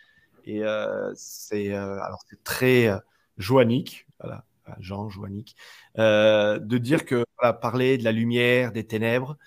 Et 0.45 0.63
euh, 0.63 1.11
c'est 1.15 1.71
euh, 1.71 1.99
alors 2.01 2.23
c'est 2.27 2.43
très 2.43 2.89
joannique, 3.37 4.07
voilà, 4.19 4.43
Jean 4.79 5.09
joannique, 5.09 5.55
de 5.97 6.77
dire 6.77 7.05
que 7.05 7.25
parler 7.61 7.97
de 7.97 8.03
la 8.03 8.11
lumière, 8.11 8.71
des 8.71 8.85
ténèbres, 8.85 9.37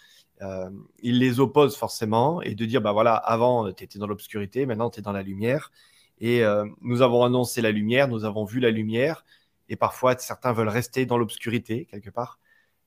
il 1.03 1.19
les 1.19 1.41
oppose 1.41 1.77
forcément 1.77 2.41
et 2.43 2.55
de 2.55 2.65
dire 2.65 2.81
bah 2.81 2.93
voilà, 2.93 3.15
avant 3.15 3.73
tu 3.73 3.85
étais 3.85 3.99
dans 3.99 4.07
l'obscurité, 4.07 4.67
maintenant 4.67 4.91
tu 4.91 5.01
es 5.01 5.03
dans 5.03 5.13
la 5.13 5.23
lumière. 5.23 5.73
Et 6.21 6.43
nous 6.81 7.03
avons 7.03 7.25
annoncé 7.25 7.63
la 7.63 7.71
lumière, 7.71 8.09
nous 8.09 8.25
avons 8.25 8.45
vu 8.45 8.61
la 8.61 8.71
lumière, 8.71 9.25
et 9.69 9.77
parfois 9.77 10.17
certains 10.19 10.53
veulent 10.53 10.69
rester 10.69 11.07
dans 11.07 11.19
l'obscurité 11.19 11.87
quelque 11.91 12.11
part 12.11 12.39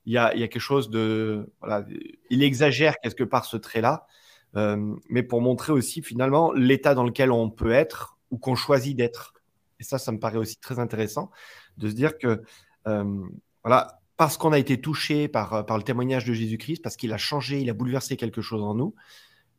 il 0.05 0.13
y 0.13 0.17
a, 0.17 0.31
quelque 0.33 0.59
chose 0.59 0.89
de. 0.89 1.51
Voilà, 1.59 1.85
il 2.29 2.43
exagère 2.43 2.95
quelque 3.01 3.23
part 3.23 3.45
ce 3.45 3.57
trait-là, 3.57 4.07
euh, 4.55 4.95
mais 5.09 5.23
pour 5.23 5.41
montrer 5.41 5.71
aussi 5.71 6.01
finalement 6.01 6.51
l'état 6.53 6.95
dans 6.95 7.03
lequel 7.03 7.31
on 7.31 7.49
peut 7.49 7.71
être 7.71 8.17
ou 8.31 8.37
qu'on 8.37 8.55
choisit 8.55 8.95
d'être. 8.95 9.33
Et 9.79 9.83
ça, 9.83 9.97
ça 9.97 10.11
me 10.11 10.19
paraît 10.19 10.37
aussi 10.37 10.57
très 10.59 10.79
intéressant 10.79 11.31
de 11.77 11.89
se 11.89 11.93
dire 11.93 12.17
que, 12.17 12.41
euh, 12.87 13.21
voilà, 13.63 14.00
parce 14.17 14.37
qu'on 14.37 14.51
a 14.51 14.59
été 14.59 14.79
touché 14.79 15.27
par, 15.27 15.65
par 15.65 15.77
le 15.77 15.83
témoignage 15.83 16.25
de 16.25 16.33
Jésus-Christ, 16.33 16.81
parce 16.81 16.95
qu'il 16.95 17.13
a 17.13 17.17
changé, 17.17 17.59
il 17.59 17.69
a 17.69 17.73
bouleversé 17.73 18.17
quelque 18.17 18.41
chose 18.41 18.61
en 18.61 18.75
nous, 18.75 18.93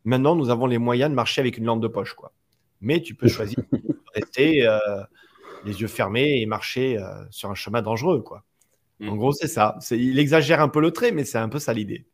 maintenant 0.04 0.36
nous 0.36 0.50
avons 0.50 0.66
les 0.66 0.78
moyens 0.78 1.10
de 1.10 1.14
marcher 1.14 1.40
avec 1.40 1.58
une 1.58 1.64
lampe 1.64 1.82
de 1.82 1.88
poche. 1.88 2.14
Quoi. 2.14 2.32
Mais 2.80 3.02
tu 3.02 3.14
peux 3.14 3.28
choisir 3.28 3.58
de 3.72 3.96
rester 4.14 4.66
euh, 4.66 4.78
les 5.64 5.80
yeux 5.80 5.88
fermés 5.88 6.40
et 6.40 6.46
marcher 6.46 6.98
sur 7.30 7.50
un 7.50 7.54
chemin 7.54 7.82
dangereux. 7.82 8.22
quoi. 8.22 8.44
En 9.08 9.16
gros, 9.16 9.32
c'est 9.32 9.48
ça. 9.48 9.78
Il 9.90 10.18
exagère 10.18 10.60
un 10.60 10.68
peu 10.68 10.80
le 10.80 10.90
trait, 10.90 11.12
mais 11.12 11.24
c'est 11.24 11.38
un 11.38 11.48
peu 11.48 11.58
ça 11.58 11.72
l'idée. 11.72 12.06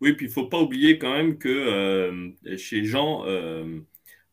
Oui, 0.00 0.14
puis 0.14 0.26
il 0.26 0.28
ne 0.30 0.34
faut 0.34 0.46
pas 0.46 0.60
oublier 0.60 0.98
quand 0.98 1.12
même 1.12 1.38
que 1.38 1.48
euh, 1.48 2.56
chez 2.56 2.84
Jean, 2.84 3.24
euh, 3.26 3.80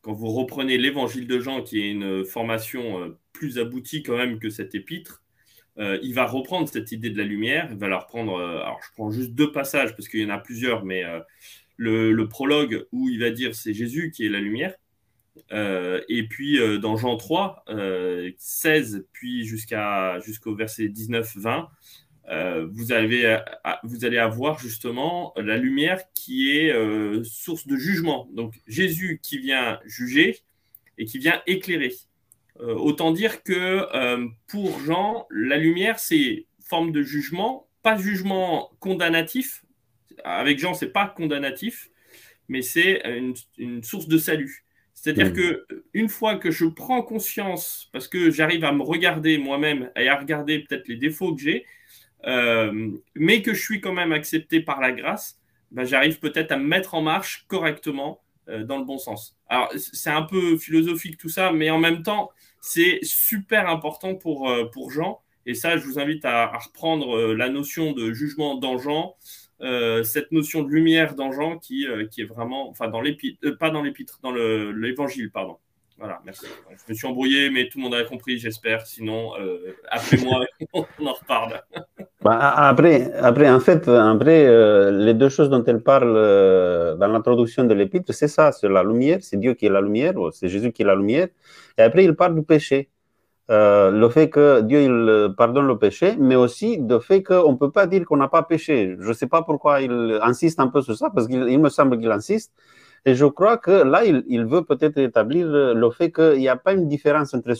quand 0.00 0.12
vous 0.12 0.28
reprenez 0.28 0.78
l'évangile 0.78 1.28
de 1.28 1.38
Jean, 1.38 1.62
qui 1.62 1.80
est 1.80 1.90
une 1.90 2.24
formation 2.24 3.00
euh, 3.00 3.18
plus 3.32 3.58
aboutie 3.58 4.02
quand 4.02 4.16
même 4.16 4.40
que 4.40 4.50
cet 4.50 4.74
épître, 4.74 5.19
il 5.80 6.12
va 6.12 6.26
reprendre 6.26 6.68
cette 6.68 6.92
idée 6.92 7.10
de 7.10 7.18
la 7.18 7.24
lumière. 7.24 7.68
Il 7.70 7.78
va 7.78 7.88
la 7.88 7.98
reprendre. 7.98 8.38
alors, 8.38 8.80
je 8.82 8.92
prends 8.92 9.10
juste 9.10 9.32
deux 9.32 9.50
passages 9.50 9.96
parce 9.96 10.08
qu'il 10.08 10.20
y 10.20 10.24
en 10.26 10.30
a 10.30 10.38
plusieurs, 10.38 10.84
mais 10.84 11.04
le, 11.80 12.28
prologue 12.28 12.86
où 12.92 13.08
il 13.08 13.20
va 13.20 13.30
dire 13.30 13.54
c'est 13.54 13.74
Jésus 13.74 14.10
qui 14.10 14.26
est 14.26 14.28
la 14.28 14.40
lumière. 14.40 14.74
Euh, 15.52 16.00
et 16.08 16.26
puis 16.26 16.58
euh, 16.58 16.78
dans 16.78 16.96
Jean 16.96 17.16
3, 17.16 17.64
16, 18.36 18.96
euh, 18.96 19.08
puis 19.12 19.46
jusqu'au 19.46 20.54
verset 20.54 20.88
19-20, 20.88 21.68
vous, 22.70 22.92
avez, 22.92 23.40
vous 23.82 24.04
allez 24.04 24.18
avoir 24.18 24.58
justement 24.58 25.32
la 25.36 25.56
lumière 25.56 26.00
qui 26.14 26.52
est 26.52 26.72
source 27.24 27.66
de 27.66 27.76
jugement. 27.76 28.28
Donc 28.32 28.60
Jésus 28.68 29.18
qui 29.22 29.38
vient 29.38 29.80
juger 29.84 30.38
et 30.96 31.06
qui 31.06 31.18
vient 31.18 31.42
éclairer. 31.46 31.92
Autant 32.62 33.10
dire 33.10 33.42
que 33.42 33.86
pour 34.46 34.80
Jean, 34.80 35.26
la 35.30 35.56
lumière, 35.56 35.98
c'est 35.98 36.46
forme 36.60 36.92
de 36.92 37.02
jugement, 37.02 37.68
pas 37.82 37.96
jugement 37.96 38.70
condamnatif. 38.80 39.64
Avec 40.24 40.58
Jean, 40.58 40.74
c'est 40.74 40.92
pas 40.92 41.06
condamnatif, 41.06 41.90
mais 42.48 42.62
c'est 42.62 43.02
une 43.58 43.82
source 43.82 44.08
de 44.08 44.18
salut. 44.18 44.64
C'est-à-dire 45.00 45.30
hmm. 45.30 45.32
que 45.32 45.66
une 45.94 46.10
fois 46.10 46.36
que 46.36 46.50
je 46.50 46.66
prends 46.66 47.00
conscience, 47.00 47.88
parce 47.90 48.06
que 48.06 48.30
j'arrive 48.30 48.64
à 48.64 48.72
me 48.72 48.82
regarder 48.82 49.38
moi-même 49.38 49.90
et 49.96 50.08
à 50.08 50.16
regarder 50.16 50.58
peut-être 50.58 50.88
les 50.88 50.96
défauts 50.96 51.34
que 51.34 51.40
j'ai, 51.40 51.64
euh, 52.26 52.90
mais 53.14 53.40
que 53.40 53.54
je 53.54 53.62
suis 53.62 53.80
quand 53.80 53.94
même 53.94 54.12
accepté 54.12 54.60
par 54.60 54.78
la 54.78 54.92
grâce, 54.92 55.40
ben, 55.70 55.84
j'arrive 55.84 56.18
peut-être 56.18 56.52
à 56.52 56.58
me 56.58 56.66
mettre 56.66 56.94
en 56.94 57.00
marche 57.00 57.46
correctement 57.48 58.20
euh, 58.48 58.62
dans 58.64 58.78
le 58.78 58.84
bon 58.84 58.98
sens. 58.98 59.38
Alors, 59.48 59.72
c'est 59.78 60.10
un 60.10 60.22
peu 60.22 60.58
philosophique 60.58 61.16
tout 61.16 61.30
ça, 61.30 61.50
mais 61.50 61.70
en 61.70 61.78
même 61.78 62.02
temps, 62.02 62.30
c'est 62.60 63.00
super 63.02 63.68
important 63.68 64.14
pour, 64.14 64.50
euh, 64.50 64.64
pour 64.66 64.90
Jean. 64.90 65.20
Et 65.46 65.54
ça, 65.54 65.76
je 65.76 65.84
vous 65.84 65.98
invite 65.98 66.24
à, 66.24 66.46
reprendre 66.58 67.32
la 67.32 67.48
notion 67.48 67.92
de 67.92 68.12
jugement 68.12 68.56
dans 68.56 68.78
Jean, 68.78 69.16
euh, 69.62 70.02
cette 70.04 70.32
notion 70.32 70.62
de 70.62 70.70
lumière 70.70 71.14
dans 71.14 71.58
qui, 71.58 71.86
euh, 71.86 72.06
qui 72.06 72.22
est 72.22 72.24
vraiment, 72.24 72.70
enfin 72.70 72.88
dans 72.88 73.02
l'épître, 73.02 73.38
euh, 73.44 73.56
pas 73.56 73.70
dans 73.70 73.82
l'épître, 73.82 74.18
dans 74.22 74.32
l'évangile, 74.32 75.30
pardon. 75.30 75.58
Voilà, 76.00 76.20
merci. 76.24 76.46
Je 76.70 76.92
me 76.92 76.94
suis 76.94 77.06
embrouillé, 77.06 77.50
mais 77.50 77.68
tout 77.68 77.78
le 77.78 77.84
monde 77.84 77.94
a 77.94 78.02
compris, 78.04 78.38
j'espère. 78.38 78.86
Sinon, 78.86 79.32
après 79.88 80.16
moi, 80.16 80.44
on 80.72 81.06
en 81.06 81.12
reparle. 81.12 81.62
Bah, 82.22 82.38
après, 82.56 83.12
après, 83.14 83.48
en 83.50 83.60
fait, 83.60 83.86
après, 83.86 84.90
les 84.90 85.14
deux 85.14 85.28
choses 85.28 85.50
dont 85.50 85.62
elle 85.64 85.82
parle 85.82 86.14
dans 86.98 87.08
l'introduction 87.08 87.64
de 87.64 87.74
l'épître, 87.74 88.12
c'est 88.14 88.28
ça, 88.28 88.50
c'est 88.50 88.68
la 88.68 88.82
lumière, 88.82 89.18
c'est 89.20 89.38
Dieu 89.38 89.52
qui 89.54 89.66
est 89.66 89.70
la 89.70 89.82
lumière, 89.82 90.14
c'est 90.32 90.48
Jésus 90.48 90.72
qui 90.72 90.82
est 90.82 90.86
la 90.86 90.96
lumière. 90.96 91.28
Et 91.76 91.82
après, 91.82 92.04
il 92.04 92.14
parle 92.16 92.34
du 92.34 92.42
péché. 92.42 92.88
Euh, 93.50 93.90
le 93.90 94.08
fait 94.08 94.30
que 94.30 94.60
Dieu 94.60 94.78
euh, 94.88 95.28
pardonne 95.28 95.66
le 95.66 95.76
péché, 95.76 96.14
mais 96.18 96.36
aussi 96.36 96.80
le 96.88 97.00
fait 97.00 97.24
qu'on 97.24 97.52
ne 97.52 97.56
peut 97.56 97.72
pas 97.72 97.88
dire 97.88 98.04
qu'on 98.04 98.16
n'a 98.16 98.28
pas 98.28 98.44
péché. 98.44 98.96
Je 99.00 99.08
ne 99.08 99.12
sais 99.12 99.26
pas 99.26 99.42
pourquoi 99.42 99.80
il 99.80 100.20
insiste 100.22 100.60
un 100.60 100.68
peu 100.68 100.82
sur 100.82 100.96
ça, 100.96 101.10
parce 101.10 101.26
qu'il 101.26 101.58
me 101.58 101.68
semble 101.68 101.98
qu'il 101.98 102.12
insiste. 102.12 102.52
Et 103.06 103.14
je 103.14 103.26
crois 103.26 103.56
que 103.58 103.70
là, 103.70 104.04
il, 104.04 104.44
veut 104.46 104.64
peut-être 104.64 104.98
établir 104.98 105.46
le 105.48 105.90
fait 105.90 106.12
qu'il 106.12 106.38
n'y 106.38 106.48
a 106.48 106.56
pas 106.56 106.72
une 106.72 106.88
différence 106.88 107.34
entre 107.34 107.54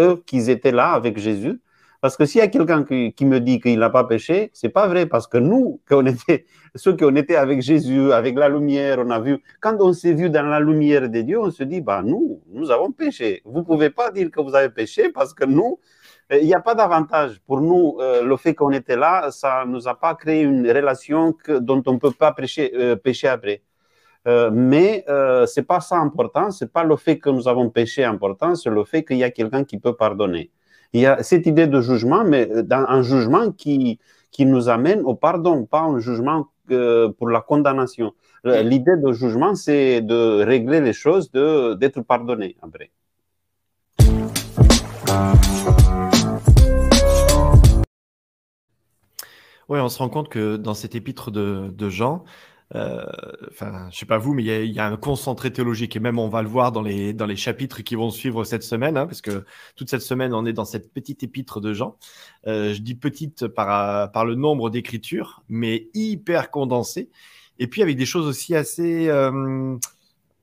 eux 0.00 0.22
qui 0.26 0.50
étaient 0.50 0.72
là 0.72 0.92
avec 0.92 1.18
Jésus 1.18 1.60
parce 2.00 2.16
que 2.16 2.26
s'il 2.26 2.38
y 2.38 2.42
a 2.42 2.48
quelqu'un 2.48 2.84
qui, 2.84 3.24
me 3.24 3.40
dit 3.40 3.60
qu'il 3.60 3.78
n'a 3.80 3.90
pas 3.90 4.04
péché, 4.04 4.50
c'est 4.54 4.68
pas 4.68 4.86
vrai, 4.86 5.06
parce 5.06 5.26
que 5.26 5.36
nous, 5.38 5.80
ceux 6.76 6.96
qui 6.96 7.04
ont 7.04 7.16
été 7.16 7.34
avec 7.36 7.60
Jésus, 7.60 8.12
avec 8.12 8.38
la 8.38 8.48
lumière, 8.48 8.98
on 9.00 9.10
a 9.10 9.18
vu, 9.18 9.42
quand 9.60 9.76
on 9.80 9.92
s'est 9.92 10.12
vu 10.12 10.30
dans 10.30 10.46
la 10.46 10.60
lumière 10.60 11.08
de 11.08 11.20
Dieu, 11.22 11.40
on 11.40 11.50
se 11.50 11.64
dit, 11.64 11.80
bah, 11.80 12.02
nous, 12.04 12.40
nous 12.52 12.70
avons 12.70 12.92
péché. 12.92 13.42
Vous 13.44 13.64
pouvez 13.64 13.90
pas 13.90 14.12
dire 14.12 14.30
que 14.30 14.40
vous 14.40 14.54
avez 14.54 14.70
péché, 14.70 15.10
parce 15.10 15.34
que 15.34 15.44
nous, 15.44 15.80
euh, 16.32 16.38
il 16.38 16.46
n'y 16.46 16.54
a 16.54 16.60
pas 16.60 16.76
d'avantage. 16.76 17.40
Pour 17.44 17.60
nous, 17.60 17.96
euh, 18.00 18.22
le 18.22 18.36
fait 18.36 18.54
qu'on 18.54 18.70
était 18.70 18.96
là, 18.96 19.32
ça 19.32 19.64
ne 19.66 19.72
nous 19.72 19.88
a 19.88 19.98
pas 19.98 20.14
créé 20.14 20.42
une 20.42 20.70
relation 20.70 21.34
dont 21.48 21.82
on 21.84 21.94
ne 21.94 21.98
peut 21.98 22.12
pas 22.12 22.32
euh, 22.38 22.94
pécher 22.94 23.28
après. 23.28 23.62
Mais 24.26 25.04
euh, 25.08 25.46
c'est 25.46 25.62
pas 25.62 25.80
ça 25.80 25.96
important, 25.96 26.50
c'est 26.50 26.72
pas 26.72 26.84
le 26.84 26.96
fait 26.96 27.18
que 27.18 27.30
nous 27.30 27.48
avons 27.48 27.70
péché 27.70 28.04
important, 28.04 28.54
c'est 28.54 28.70
le 28.70 28.84
fait 28.84 29.04
qu'il 29.04 29.18
y 29.18 29.24
a 29.24 29.30
quelqu'un 29.30 29.64
qui 29.64 29.78
peut 29.78 29.94
pardonner. 29.94 30.50
Il 30.92 31.00
y 31.00 31.06
a 31.06 31.22
cette 31.22 31.46
idée 31.46 31.66
de 31.66 31.80
jugement, 31.80 32.24
mais 32.24 32.46
dans 32.62 32.84
un 32.88 33.02
jugement 33.02 33.52
qui, 33.52 33.98
qui 34.30 34.46
nous 34.46 34.68
amène 34.68 35.00
au 35.02 35.14
pardon, 35.14 35.64
pas 35.66 35.82
un 35.82 35.98
jugement 35.98 36.48
euh, 36.70 37.10
pour 37.10 37.28
la 37.28 37.40
condamnation. 37.40 38.12
L'idée 38.44 38.96
de 38.96 39.12
jugement, 39.12 39.54
c'est 39.54 40.00
de 40.00 40.42
régler 40.44 40.80
les 40.80 40.92
choses, 40.92 41.30
d'être 41.32 42.00
pardonné 42.02 42.56
après. 42.62 42.90
Oui, 49.68 49.78
on 49.80 49.88
se 49.90 49.98
rend 49.98 50.08
compte 50.08 50.30
que 50.30 50.56
dans 50.56 50.72
cet 50.72 50.94
épître 50.94 51.30
de, 51.30 51.68
de 51.70 51.88
Jean, 51.90 52.24
euh, 52.74 53.04
enfin, 53.48 53.88
je 53.90 53.98
sais 53.98 54.06
pas 54.06 54.18
vous, 54.18 54.34
mais 54.34 54.44
il 54.44 54.72
y, 54.72 54.78
a 54.78 54.86
un 54.86 54.96
concentré 54.96 55.52
théologique 55.52 55.96
et 55.96 56.00
même 56.00 56.18
on 56.18 56.28
va 56.28 56.42
le 56.42 56.48
voir 56.48 56.70
dans 56.70 56.82
les, 56.82 57.14
dans 57.14 57.24
les 57.24 57.36
chapitres 57.36 57.80
qui 57.82 57.94
vont 57.94 58.10
suivre 58.10 58.44
cette 58.44 58.62
semaine, 58.62 58.96
hein, 58.98 59.06
parce 59.06 59.22
que 59.22 59.44
toute 59.74 59.88
cette 59.88 60.02
semaine 60.02 60.34
on 60.34 60.44
est 60.44 60.52
dans 60.52 60.66
cette 60.66 60.92
petite 60.92 61.22
épître 61.22 61.60
de 61.60 61.72
Jean. 61.72 61.96
Euh, 62.46 62.74
je 62.74 62.80
dis 62.82 62.94
petite 62.94 63.46
par, 63.48 64.10
par 64.12 64.24
le 64.26 64.34
nombre 64.34 64.68
d'écritures, 64.70 65.42
mais 65.48 65.88
hyper 65.94 66.50
condensée. 66.50 67.08
Et 67.58 67.68
puis 67.68 67.82
avec 67.82 67.96
des 67.96 68.06
choses 68.06 68.26
aussi 68.26 68.54
assez, 68.54 69.08
euh, 69.08 69.76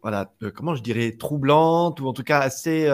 voilà, 0.01 0.32
comment 0.55 0.75
je 0.75 0.82
dirais, 0.82 1.12
troublantes 1.17 2.00
ou 2.01 2.08
en 2.08 2.13
tout 2.13 2.24
cas 2.24 2.39
assez 2.39 2.88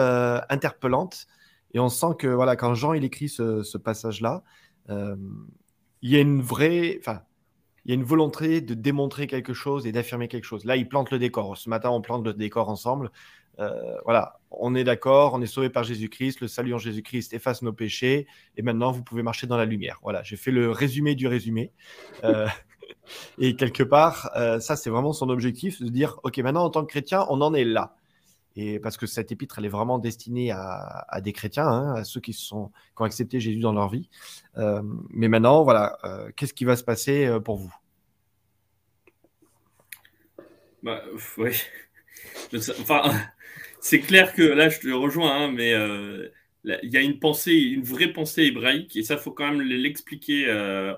interpellantes. 0.50 1.26
Et 1.74 1.80
on 1.80 1.88
sent 1.88 2.14
que 2.18 2.28
voilà, 2.28 2.54
quand 2.56 2.74
Jean 2.74 2.92
il 2.92 3.04
écrit 3.04 3.30
ce, 3.30 3.62
ce 3.62 3.78
passage-là, 3.78 4.42
il 4.88 6.10
y 6.10 6.16
a 6.16 6.20
une 6.20 6.42
vraie, 6.42 6.98
enfin 7.00 7.22
il 7.84 7.90
y 7.90 7.92
a 7.92 7.94
une 7.94 8.04
volonté 8.04 8.60
de 8.60 8.74
démontrer 8.74 9.26
quelque 9.26 9.54
chose 9.54 9.86
et 9.86 9.92
d'affirmer 9.92 10.28
quelque 10.28 10.44
chose. 10.44 10.64
Là, 10.64 10.76
il 10.76 10.88
plante 10.88 11.10
le 11.10 11.18
décor. 11.18 11.56
Ce 11.56 11.68
matin, 11.68 11.90
on 11.90 12.00
plante 12.00 12.24
le 12.24 12.32
décor 12.32 12.68
ensemble. 12.68 13.10
Euh, 13.58 13.70
voilà, 14.04 14.40
on 14.50 14.74
est 14.74 14.84
d'accord, 14.84 15.34
on 15.34 15.42
est 15.42 15.46
sauvé 15.46 15.68
par 15.68 15.84
Jésus-Christ, 15.84 16.40
le 16.40 16.48
salut 16.48 16.74
en 16.74 16.78
Jésus-Christ 16.78 17.34
efface 17.34 17.62
nos 17.62 17.72
péchés, 17.72 18.26
et 18.56 18.62
maintenant 18.62 18.92
vous 18.92 19.02
pouvez 19.02 19.22
marcher 19.22 19.46
dans 19.46 19.58
la 19.58 19.66
lumière. 19.66 19.98
Voilà, 20.02 20.22
j'ai 20.22 20.36
fait 20.36 20.50
le 20.50 20.70
résumé 20.70 21.14
du 21.14 21.26
résumé. 21.26 21.70
Euh, 22.24 22.46
et 23.38 23.54
quelque 23.54 23.82
part, 23.82 24.30
euh, 24.36 24.58
ça 24.58 24.76
c'est 24.76 24.90
vraiment 24.90 25.12
son 25.12 25.28
objectif, 25.28 25.82
de 25.82 25.88
dire, 25.88 26.18
ok, 26.22 26.38
maintenant 26.38 26.64
en 26.64 26.70
tant 26.70 26.82
que 26.82 26.90
chrétien, 26.90 27.26
on 27.28 27.40
en 27.42 27.52
est 27.52 27.64
là. 27.64 27.94
Et 28.56 28.78
parce 28.78 28.96
que 28.96 29.06
cette 29.06 29.32
épître, 29.32 29.58
elle 29.58 29.64
est 29.64 29.70
vraiment 29.70 29.98
destinée 29.98 30.50
à, 30.50 31.20
des 31.22 31.32
chrétiens, 31.32 31.66
hein, 31.66 31.94
à 31.94 32.04
ceux 32.04 32.20
qui, 32.20 32.32
sont, 32.32 32.68
qui 32.68 33.02
ont 33.02 33.04
accepté 33.04 33.40
Jésus 33.40 33.60
dans 33.60 33.72
leur 33.72 33.88
vie. 33.88 34.08
Euh, 34.58 34.82
mais 35.10 35.28
maintenant, 35.28 35.64
voilà, 35.64 35.98
euh, 36.04 36.30
qu'est-ce 36.36 36.52
qui 36.52 36.64
va 36.64 36.76
se 36.76 36.84
passer 36.84 37.26
euh, 37.26 37.40
pour 37.40 37.56
vous? 37.56 37.74
Bah, 40.82 41.02
oui. 41.38 41.52
Enfin, 42.52 43.02
c'est 43.80 44.00
clair 44.00 44.34
que 44.34 44.42
là, 44.42 44.68
je 44.68 44.80
te 44.80 44.88
rejoins, 44.88 45.44
hein, 45.44 45.50
mais 45.50 45.70
il 46.64 46.90
y 46.90 46.96
a 46.96 47.00
une 47.00 47.18
pensée, 47.18 47.54
une 47.54 47.84
vraie 47.84 48.12
pensée 48.12 48.42
hébraïque, 48.42 48.96
et 48.96 49.02
ça, 49.02 49.16
faut 49.16 49.32
quand 49.32 49.50
même 49.50 49.62
l'expliquer 49.62 50.50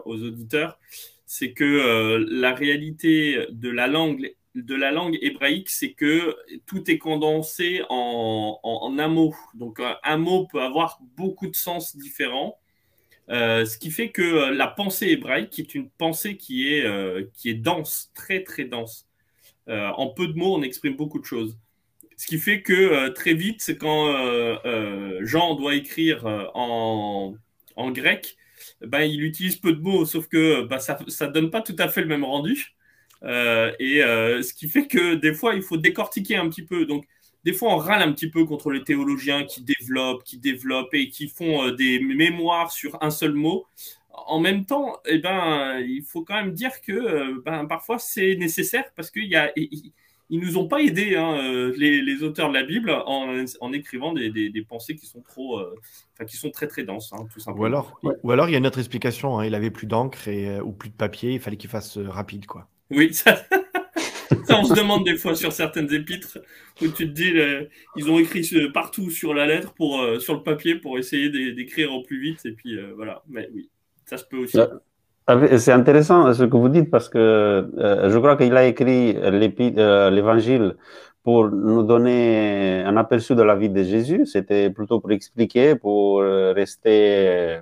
aux 0.04 0.22
auditeurs. 0.22 0.78
C'est 1.26 1.52
que 1.52 2.24
la 2.30 2.54
réalité 2.54 3.46
de 3.50 3.68
la 3.70 3.86
langue 3.86 4.34
de 4.54 4.74
la 4.74 4.92
langue 4.92 5.18
hébraïque, 5.20 5.68
c'est 5.68 5.92
que 5.92 6.36
tout 6.66 6.90
est 6.90 6.98
condensé 6.98 7.82
en, 7.88 8.60
un 8.98 9.08
mot. 9.08 9.34
Donc 9.54 9.80
un 10.02 10.16
mot 10.16 10.46
peut 10.46 10.62
avoir 10.62 11.00
beaucoup 11.16 11.48
de 11.48 11.56
sens 11.56 11.96
différents. 11.96 12.58
Euh, 13.30 13.64
ce 13.64 13.78
qui 13.78 13.90
fait 13.90 14.10
que 14.10 14.50
la 14.50 14.68
pensée 14.68 15.08
hébraïque 15.08 15.58
est 15.58 15.74
une 15.74 15.88
pensée 15.88 16.36
qui 16.36 16.72
est, 16.72 16.84
euh, 16.84 17.24
qui 17.32 17.48
est 17.48 17.54
dense, 17.54 18.10
très 18.14 18.42
très 18.42 18.64
dense. 18.64 19.08
Euh, 19.68 19.88
en 19.96 20.08
peu 20.08 20.28
de 20.28 20.34
mots, 20.34 20.54
on 20.54 20.62
exprime 20.62 20.94
beaucoup 20.96 21.18
de 21.18 21.24
choses. 21.24 21.58
Ce 22.16 22.26
qui 22.26 22.38
fait 22.38 22.62
que 22.62 23.08
très 23.08 23.34
vite, 23.34 23.76
quand 23.80 24.06
Jean 25.22 25.54
doit 25.56 25.74
écrire 25.74 26.24
en, 26.54 27.34
grec, 27.90 28.36
ben, 28.80 29.00
il 29.02 29.24
utilise 29.24 29.56
peu 29.56 29.72
de 29.72 29.80
mots, 29.80 30.04
sauf 30.04 30.28
que 30.28 30.62
ben, 30.62 30.78
ça 30.78 30.96
ne 30.96 31.32
donne 31.32 31.50
pas 31.50 31.60
tout 31.60 31.74
à 31.78 31.88
fait 31.88 32.02
le 32.02 32.06
même 32.06 32.24
rendu. 32.24 32.76
Euh, 33.24 33.72
et 33.78 34.02
euh, 34.02 34.42
ce 34.42 34.52
qui 34.54 34.68
fait 34.68 34.86
que 34.86 35.14
des 35.14 35.34
fois, 35.34 35.54
il 35.54 35.62
faut 35.62 35.76
décortiquer 35.76 36.36
un 36.36 36.48
petit 36.48 36.64
peu. 36.64 36.86
Donc, 36.86 37.06
des 37.44 37.52
fois, 37.52 37.74
on 37.74 37.76
râle 37.76 38.02
un 38.02 38.12
petit 38.12 38.30
peu 38.30 38.44
contre 38.44 38.70
les 38.70 38.82
théologiens 38.82 39.44
qui 39.44 39.62
développent, 39.62 40.24
qui 40.24 40.38
développent 40.38 40.94
et 40.94 41.08
qui 41.08 41.28
font 41.28 41.66
euh, 41.66 41.72
des 41.72 42.00
mémoires 42.00 42.70
sur 42.70 43.02
un 43.02 43.10
seul 43.10 43.34
mot. 43.34 43.66
En 44.26 44.38
même 44.38 44.64
temps, 44.64 44.98
eh 45.06 45.18
ben, 45.18 45.80
il 45.80 46.02
faut 46.02 46.22
quand 46.22 46.34
même 46.34 46.52
dire 46.52 46.80
que 46.80 47.42
ben, 47.42 47.66
parfois 47.66 47.98
c'est 47.98 48.36
nécessaire 48.36 48.84
parce 48.94 49.10
qu'ils 49.10 49.28
ne 50.30 50.38
nous 50.38 50.56
ont 50.56 50.68
pas 50.68 50.82
aidés, 50.82 51.16
hein, 51.16 51.72
les, 51.76 52.22
auteurs 52.22 52.48
de 52.48 52.54
la 52.54 52.62
Bible, 52.62 52.92
en, 53.06 53.72
écrivant 53.72 54.12
des, 54.12 54.66
pensées 54.68 54.94
qui 54.94 55.06
sont 55.06 55.20
trop, 55.20 55.60
qui 56.28 56.36
sont 56.36 56.52
très 56.52 56.68
très 56.68 56.84
denses, 56.84 57.12
hein, 57.12 57.26
tout 57.32 57.40
simplement. 57.40 57.62
Ou 57.62 57.66
alors, 57.66 58.00
ou 58.22 58.30
alors 58.30 58.48
il 58.48 58.52
y 58.52 58.54
a 58.54 58.58
une 58.58 58.68
autre 58.68 58.78
explication. 58.78 59.40
Hein, 59.40 59.46
il 59.46 59.54
avait 59.56 59.72
plus 59.72 59.88
d'encre 59.88 60.30
ou 60.64 60.70
plus 60.70 60.90
de 60.90 60.94
papier. 60.94 61.32
Il 61.32 61.40
fallait 61.40 61.56
qu'il 61.56 61.70
fasse 61.70 61.98
rapide, 61.98 62.46
quoi. 62.46 62.68
Oui, 62.94 63.12
ça... 63.14 63.36
on 64.50 64.64
se 64.64 64.74
demande 64.74 65.04
des 65.04 65.16
fois 65.16 65.34
sur 65.34 65.52
certaines 65.52 65.92
épîtres 65.92 66.38
où 66.82 66.88
tu 66.88 67.08
te 67.08 67.12
dis, 67.12 67.32
ils 67.96 68.10
ont 68.10 68.18
écrit 68.18 68.48
partout 68.72 69.10
sur 69.10 69.34
la 69.34 69.46
lettre, 69.46 69.72
pour, 69.74 70.00
euh, 70.00 70.18
sur 70.18 70.34
le 70.34 70.42
papier, 70.42 70.76
pour 70.76 70.98
essayer 70.98 71.30
d'écrire 71.52 71.92
au 71.92 72.02
plus 72.02 72.20
vite. 72.20 72.44
Et 72.44 72.52
puis 72.52 72.76
euh, 72.76 72.92
voilà, 72.96 73.22
mais 73.28 73.48
oui, 73.54 73.70
ça 74.06 74.16
se 74.16 74.24
peut 74.24 74.38
aussi. 74.38 74.58
Ah, 75.26 75.40
c'est 75.56 75.72
intéressant 75.72 76.34
ce 76.34 76.42
que 76.44 76.56
vous 76.56 76.68
dites 76.68 76.90
parce 76.90 77.08
que 77.08 77.18
euh, 77.18 78.10
je 78.10 78.18
crois 78.18 78.36
qu'il 78.36 78.54
a 78.56 78.66
écrit 78.66 79.14
l'évangile 79.14 80.76
pour 81.22 81.48
nous 81.48 81.82
donner 81.82 82.82
un 82.84 82.98
aperçu 82.98 83.34
de 83.34 83.42
la 83.42 83.56
vie 83.56 83.70
de 83.70 83.82
Jésus. 83.82 84.26
C'était 84.26 84.68
plutôt 84.68 85.00
pour 85.00 85.10
expliquer, 85.12 85.76
pour 85.76 86.20
rester 86.20 87.58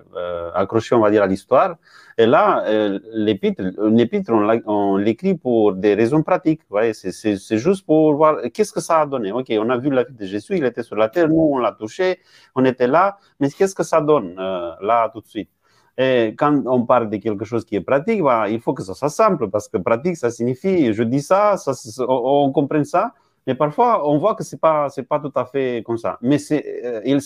accroché, 0.54 0.96
on 0.96 1.00
va 1.00 1.12
dire, 1.12 1.22
à 1.22 1.28
l'histoire. 1.28 1.76
Et 2.18 2.26
là, 2.26 2.64
euh, 2.66 2.98
l'épître, 3.12 3.62
une 3.82 4.00
épître, 4.00 4.32
on 4.66 4.96
l'écrit 4.96 5.34
pour 5.34 5.74
des 5.74 5.94
raisons 5.94 6.22
pratiques. 6.22 6.60
C'est 6.92 7.58
juste 7.58 7.86
pour 7.86 8.14
voir 8.14 8.36
qu'est-ce 8.52 8.72
que 8.72 8.80
ça 8.80 9.00
a 9.00 9.06
donné. 9.06 9.32
Ok, 9.32 9.52
on 9.58 9.70
a 9.70 9.78
vu 9.78 9.90
la 9.90 10.04
vie 10.04 10.14
de 10.14 10.26
Jésus, 10.26 10.56
il 10.56 10.64
était 10.64 10.82
sur 10.82 10.96
la 10.96 11.08
terre, 11.08 11.28
nous, 11.28 11.50
on 11.54 11.58
l'a 11.58 11.72
touché, 11.72 12.20
on 12.54 12.64
était 12.64 12.86
là, 12.86 13.18
mais 13.40 13.50
qu'est-ce 13.50 13.74
que 13.74 13.82
ça 13.82 14.00
donne 14.00 14.36
euh, 14.38 14.72
là 14.80 15.10
tout 15.12 15.20
de 15.20 15.26
suite? 15.26 15.50
Et 15.98 16.34
quand 16.38 16.62
on 16.66 16.86
parle 16.86 17.10
de 17.10 17.16
quelque 17.18 17.44
chose 17.44 17.64
qui 17.64 17.76
est 17.76 17.80
pratique, 17.80 18.22
bah, 18.22 18.48
il 18.48 18.60
faut 18.60 18.72
que 18.72 18.82
ça 18.82 18.94
soit 18.94 19.10
simple, 19.10 19.48
parce 19.50 19.68
que 19.68 19.76
pratique, 19.76 20.16
ça 20.16 20.30
signifie, 20.30 20.92
je 20.92 21.02
dis 21.02 21.20
ça, 21.20 21.56
ça 21.58 21.72
on, 22.08 22.50
comprend 22.50 22.82
ça, 22.84 23.12
mais 23.46 23.54
parfois, 23.54 24.08
on 24.08 24.18
voit 24.18 24.34
que 24.34 24.42
c'est 24.44 24.60
pas, 24.60 24.88
c'est 24.88 25.02
pas 25.02 25.20
tout 25.20 25.32
à 25.34 25.44
fait 25.44 25.82
comme 25.84 25.98
ça. 25.98 26.18
Mais 26.22 26.38
c'est, 26.38 26.64
euh, 26.84 27.20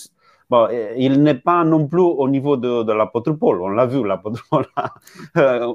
Bon, 0.49 0.69
il 0.97 1.23
n'est 1.25 1.35
pas 1.35 1.65
non 1.65 1.89
plus 1.89 2.01
au 2.01 2.29
niveau 2.29 2.57
de, 2.57 2.85
de 2.85 2.93
l'apôtre 2.93 3.33
Paul. 3.33 3.61
On 3.63 3.69
l'a 3.69 3.87
vu, 3.87 4.07
l'apôtre 4.07 4.45
Paul. 4.49 4.67
Euh, 5.37 5.75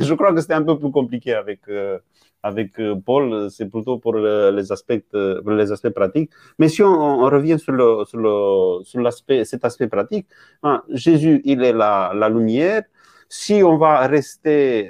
je 0.00 0.14
crois 0.14 0.32
que 0.32 0.40
c'était 0.40 0.54
un 0.54 0.62
peu 0.62 0.78
plus 0.78 0.90
compliqué 0.90 1.34
avec, 1.34 1.60
euh, 1.68 1.98
avec 2.42 2.80
euh, 2.80 2.96
Paul. 2.96 3.50
C'est 3.50 3.66
plutôt 3.66 3.98
pour 3.98 4.14
les 4.16 4.72
aspects, 4.72 4.98
pour 5.10 5.50
les 5.52 5.70
aspects 5.70 5.90
pratiques. 5.90 6.30
Mais 6.58 6.68
si 6.68 6.82
on, 6.82 7.18
revient 7.26 7.58
sur, 7.58 7.72
le, 7.72 8.04
sur, 8.06 8.18
le, 8.18 8.82
sur 8.84 9.00
l'aspect, 9.00 9.44
cet 9.44 9.64
aspect 9.64 9.86
pratique, 9.88 10.26
hein, 10.62 10.82
Jésus, 10.88 11.42
il 11.44 11.62
est 11.62 11.72
la, 11.72 12.12
la, 12.14 12.28
lumière. 12.28 12.82
Si 13.28 13.62
on 13.62 13.76
va 13.76 14.06
rester 14.06 14.86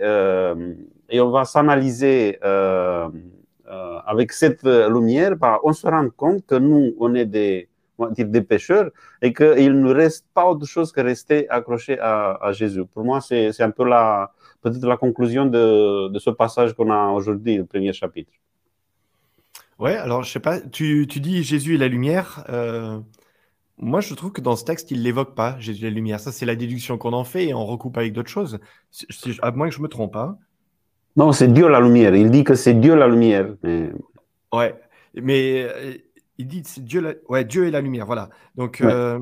et 1.09 1.21
on 1.21 1.31
va 1.31 1.45
s'analyser 1.45 2.39
avec 4.07 4.33
cette 4.33 4.63
lumière, 4.63 5.37
bah, 5.37 5.59
on 5.65 5.73
se 5.73 5.87
rend 5.87 6.09
compte 6.11 6.47
que 6.47 6.55
nous, 6.55 6.95
on 7.01 7.15
est 7.15 7.27
des 7.27 7.69
dire 8.11 8.29
des 8.29 8.43
pécheurs, 8.43 8.91
et 9.23 9.33
qu'il 9.33 9.81
ne 9.81 9.93
reste 9.93 10.27
pas 10.35 10.47
autre 10.47 10.67
chose 10.67 10.93
que 10.93 11.01
rester 11.01 11.49
accroché 11.49 11.99
à, 12.01 12.51
Jésus. 12.53 12.85
Pour 12.87 13.05
moi, 13.05 13.21
c'est 13.21 13.61
un 13.61 13.71
peu 13.71 13.85
la, 13.85 14.33
peut-être 14.63 14.87
la 14.87 14.97
conclusion 14.97 15.47
de, 15.47 16.09
de 16.09 16.19
ce 16.19 16.31
passage 16.31 16.75
qu'on 16.75 16.91
a 16.91 17.09
aujourd'hui, 17.09 17.57
le 17.57 17.65
premier 17.65 17.93
chapitre. 17.93 18.33
Ouais, 19.79 19.97
alors 19.97 20.23
je 20.23 20.31
sais 20.31 20.41
pas, 20.41 20.61
tu, 20.61 21.07
tu 21.09 21.21
dis 21.21 21.43
Jésus 21.43 21.75
est 21.75 21.79
la 21.79 21.89
lumière. 21.89 22.45
Euh, 22.49 22.99
moi, 23.79 24.01
je 24.01 24.15
trouve 24.15 24.33
que 24.33 24.41
dans 24.41 24.57
ce 24.57 24.65
texte, 24.65 24.91
il 24.91 25.03
l'évoque 25.03 25.35
pas, 25.35 25.57
Jésus 25.59 25.85
est 25.85 25.91
la 25.91 25.95
lumière. 25.95 26.19
Ça, 26.19 26.33
c'est 26.33 26.47
la 26.47 26.57
déduction 26.57 26.97
qu'on 26.97 27.13
en 27.13 27.25
fait 27.25 27.49
et 27.49 27.55
on 27.55 27.67
recoupe 27.67 27.99
avec 27.99 28.15
d'autres 28.15 28.31
choses. 28.31 28.59
à 29.43 29.51
moins 29.51 29.69
que 29.69 29.75
je 29.75 29.83
me 29.83 29.89
trompe. 29.89 30.17
Hein. 30.17 30.39
Non, 31.17 31.33
c'est 31.33 31.49
Dieu 31.53 31.69
la 31.69 31.81
lumière. 31.81 32.15
Il 32.15 32.31
dit 32.31 32.43
que 32.43 32.55
c'est 32.55 32.75
Dieu 32.75 32.95
la 32.95 33.07
lumière. 33.07 33.55
Mais... 33.63 33.91
Ouais, 34.53 34.75
mais 35.15 35.67
euh, 35.69 35.95
il 36.39 36.47
dit 36.47 36.63
c'est 36.65 36.85
Dieu, 36.85 37.23
ouais, 37.29 37.45
Dieu 37.45 37.67
est 37.67 37.71
la 37.71 37.81
lumière, 37.81 38.07
voilà. 38.07 38.31
Donc, 38.57 38.81
euh, 38.81 39.21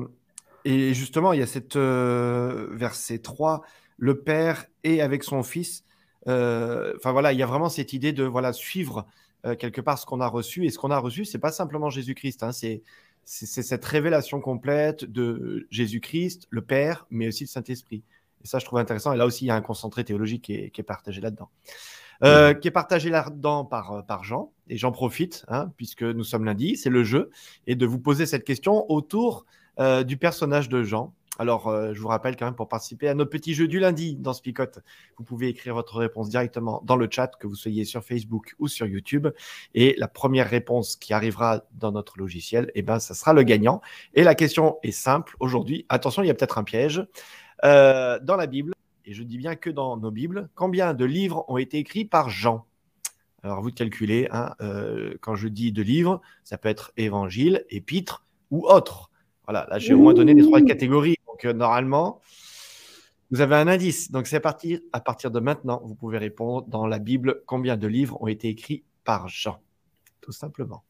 et 0.65 0.93
justement, 0.93 1.33
il 1.33 1.39
y 1.39 1.43
a 1.43 1.47
cette 1.47 1.75
euh, 1.75 2.67
verset 2.71 3.19
3, 3.19 3.61
le 3.97 4.19
Père 4.19 4.65
est 4.83 5.01
avec 5.01 5.23
son 5.23 5.43
Fils. 5.43 5.83
Euh, 6.27 6.93
enfin 6.97 7.11
voilà, 7.11 7.33
il 7.33 7.39
y 7.39 7.43
a 7.43 7.45
vraiment 7.45 7.69
cette 7.69 7.93
idée 7.93 8.13
de 8.13 8.23
voilà 8.23 8.53
suivre 8.53 9.05
quelque 9.59 9.79
part 9.79 9.99
ce 9.99 10.07
qu'on 10.07 10.21
a 10.21 10.27
reçu. 10.27 10.65
Et 10.65 10.71
ce 10.71 10.79
qu'on 10.79 10.89
a 10.89 10.97
reçu, 10.97 11.23
c'est 11.23 11.37
pas 11.37 11.51
simplement 11.51 11.91
Jésus-Christ, 11.91 12.41
hein, 12.41 12.51
c'est 12.51 12.81
c'est 13.27 13.63
cette 13.63 13.85
révélation 13.85 14.39
complète 14.39 15.03
de 15.05 15.67
Jésus-Christ, 15.71 16.47
le 16.51 16.61
Père, 16.61 17.07
mais 17.09 17.27
aussi 17.27 17.45
le 17.45 17.49
Saint-Esprit. 17.49 18.03
Et 18.43 18.47
ça, 18.47 18.59
je 18.59 18.65
trouve 18.65 18.77
intéressant. 18.77 19.13
Et 19.13 19.17
là 19.17 19.25
aussi, 19.25 19.45
il 19.45 19.47
y 19.47 19.51
a 19.51 19.55
un 19.55 19.61
concentré 19.61 20.03
théologique 20.03 20.43
qui 20.43 20.53
est 20.53 20.83
partagé 20.83 21.21
là-dedans. 21.21 21.49
Euh, 22.23 22.53
qui 22.53 22.67
est 22.67 22.71
partagé 22.71 23.09
là-dedans 23.09 23.65
par, 23.65 23.91
euh, 23.91 24.23
Jean. 24.23 24.51
Et 24.69 24.77
j'en 24.77 24.91
profite, 24.91 25.45
hein, 25.47 25.71
puisque 25.77 26.03
nous 26.03 26.23
sommes 26.23 26.45
lundi, 26.45 26.77
c'est 26.77 26.89
le 26.89 27.03
jeu, 27.03 27.29
et 27.67 27.75
de 27.75 27.85
vous 27.85 27.99
poser 27.99 28.25
cette 28.25 28.43
question 28.43 28.89
autour 28.89 29.45
euh, 29.79 30.03
du 30.03 30.17
personnage 30.17 30.69
de 30.69 30.83
Jean. 30.83 31.13
Alors, 31.37 31.69
je 31.93 31.99
vous 31.99 32.07
rappelle 32.07 32.37
quand 32.37 32.45
même 32.45 32.55
pour 32.55 32.69
participer 32.69 33.09
à 33.09 33.13
notre 33.13 33.29
petit 33.29 33.53
jeu 33.53 33.67
du 33.67 33.77
lundi 33.77 34.15
dans 34.15 34.31
Spicote, 34.31 34.79
vous 35.17 35.25
pouvez 35.25 35.49
écrire 35.49 35.73
votre 35.73 35.97
réponse 35.97 36.29
directement 36.29 36.81
dans 36.85 36.95
le 36.95 37.09
chat, 37.11 37.27
que 37.37 37.45
vous 37.45 37.55
soyez 37.55 37.83
sur 37.83 38.05
Facebook 38.05 38.55
ou 38.57 38.69
sur 38.69 38.87
YouTube. 38.87 39.27
Et 39.73 39.95
la 39.97 40.07
première 40.07 40.49
réponse 40.49 40.95
qui 40.95 41.13
arrivera 41.13 41.65
dans 41.73 41.91
notre 41.91 42.17
logiciel, 42.19 42.71
eh 42.73 42.83
ben, 42.83 42.99
ça 42.99 43.13
sera 43.13 43.33
le 43.33 43.43
gagnant. 43.43 43.81
Et 44.13 44.23
la 44.23 44.33
question 44.33 44.77
est 44.81 44.91
simple 44.91 45.35
aujourd'hui. 45.41 45.85
Attention, 45.89 46.23
il 46.23 46.27
y 46.27 46.29
a 46.29 46.33
peut-être 46.33 46.57
un 46.57 46.63
piège. 46.63 47.05
dans 47.61 48.37
la 48.37 48.47
Bible, 48.47 48.74
et 49.05 49.13
je 49.13 49.23
dis 49.23 49.37
bien 49.37 49.55
que 49.55 49.69
dans 49.69 49.97
nos 49.97 50.11
Bibles, 50.11 50.49
combien 50.55 50.93
de 50.93 51.05
livres 51.05 51.45
ont 51.47 51.57
été 51.57 51.77
écrits 51.77 52.05
par 52.05 52.29
Jean? 52.29 52.65
Alors, 53.43 53.61
vous 53.61 53.69
de 53.69 53.75
calculer, 53.75 54.27
hein, 54.31 54.55
euh, 54.61 55.13
quand 55.21 55.35
je 55.35 55.47
dis 55.47 55.71
de 55.71 55.83
livres, 55.83 56.21
ça 56.43 56.57
peut 56.57 56.69
être 56.69 56.91
évangile, 56.97 57.63
épître 57.69 58.25
ou 58.49 58.65
autre. 58.67 59.11
Voilà, 59.45 59.67
là, 59.69 59.77
j'ai 59.77 59.93
au 59.93 59.99
moins 59.99 60.15
donné 60.15 60.33
les 60.33 60.41
trois 60.41 60.61
catégories. 60.61 61.17
Donc, 61.27 61.45
euh, 61.45 61.53
normalement, 61.53 62.21
vous 63.29 63.41
avez 63.41 63.55
un 63.55 63.67
indice. 63.67 64.11
Donc, 64.11 64.25
c'est 64.25 64.37
à 64.37 64.39
partir, 64.39 64.79
à 64.93 64.99
partir 64.99 65.29
de 65.29 65.39
maintenant, 65.39 65.81
vous 65.85 65.93
pouvez 65.93 66.17
répondre 66.17 66.65
dans 66.67 66.87
la 66.87 66.97
Bible 66.97 67.43
combien 67.45 67.77
de 67.77 67.85
livres 67.85 68.19
ont 68.19 68.27
été 68.27 68.47
écrits 68.47 68.83
par 69.03 69.27
Jean? 69.27 69.61
Tout 70.21 70.31
simplement. 70.31 70.83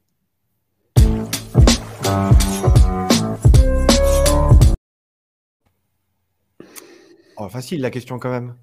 Oh, 7.37 7.49
facile 7.49 7.81
la 7.81 7.89
question 7.91 8.19
quand 8.19 8.29
même. 8.29 8.55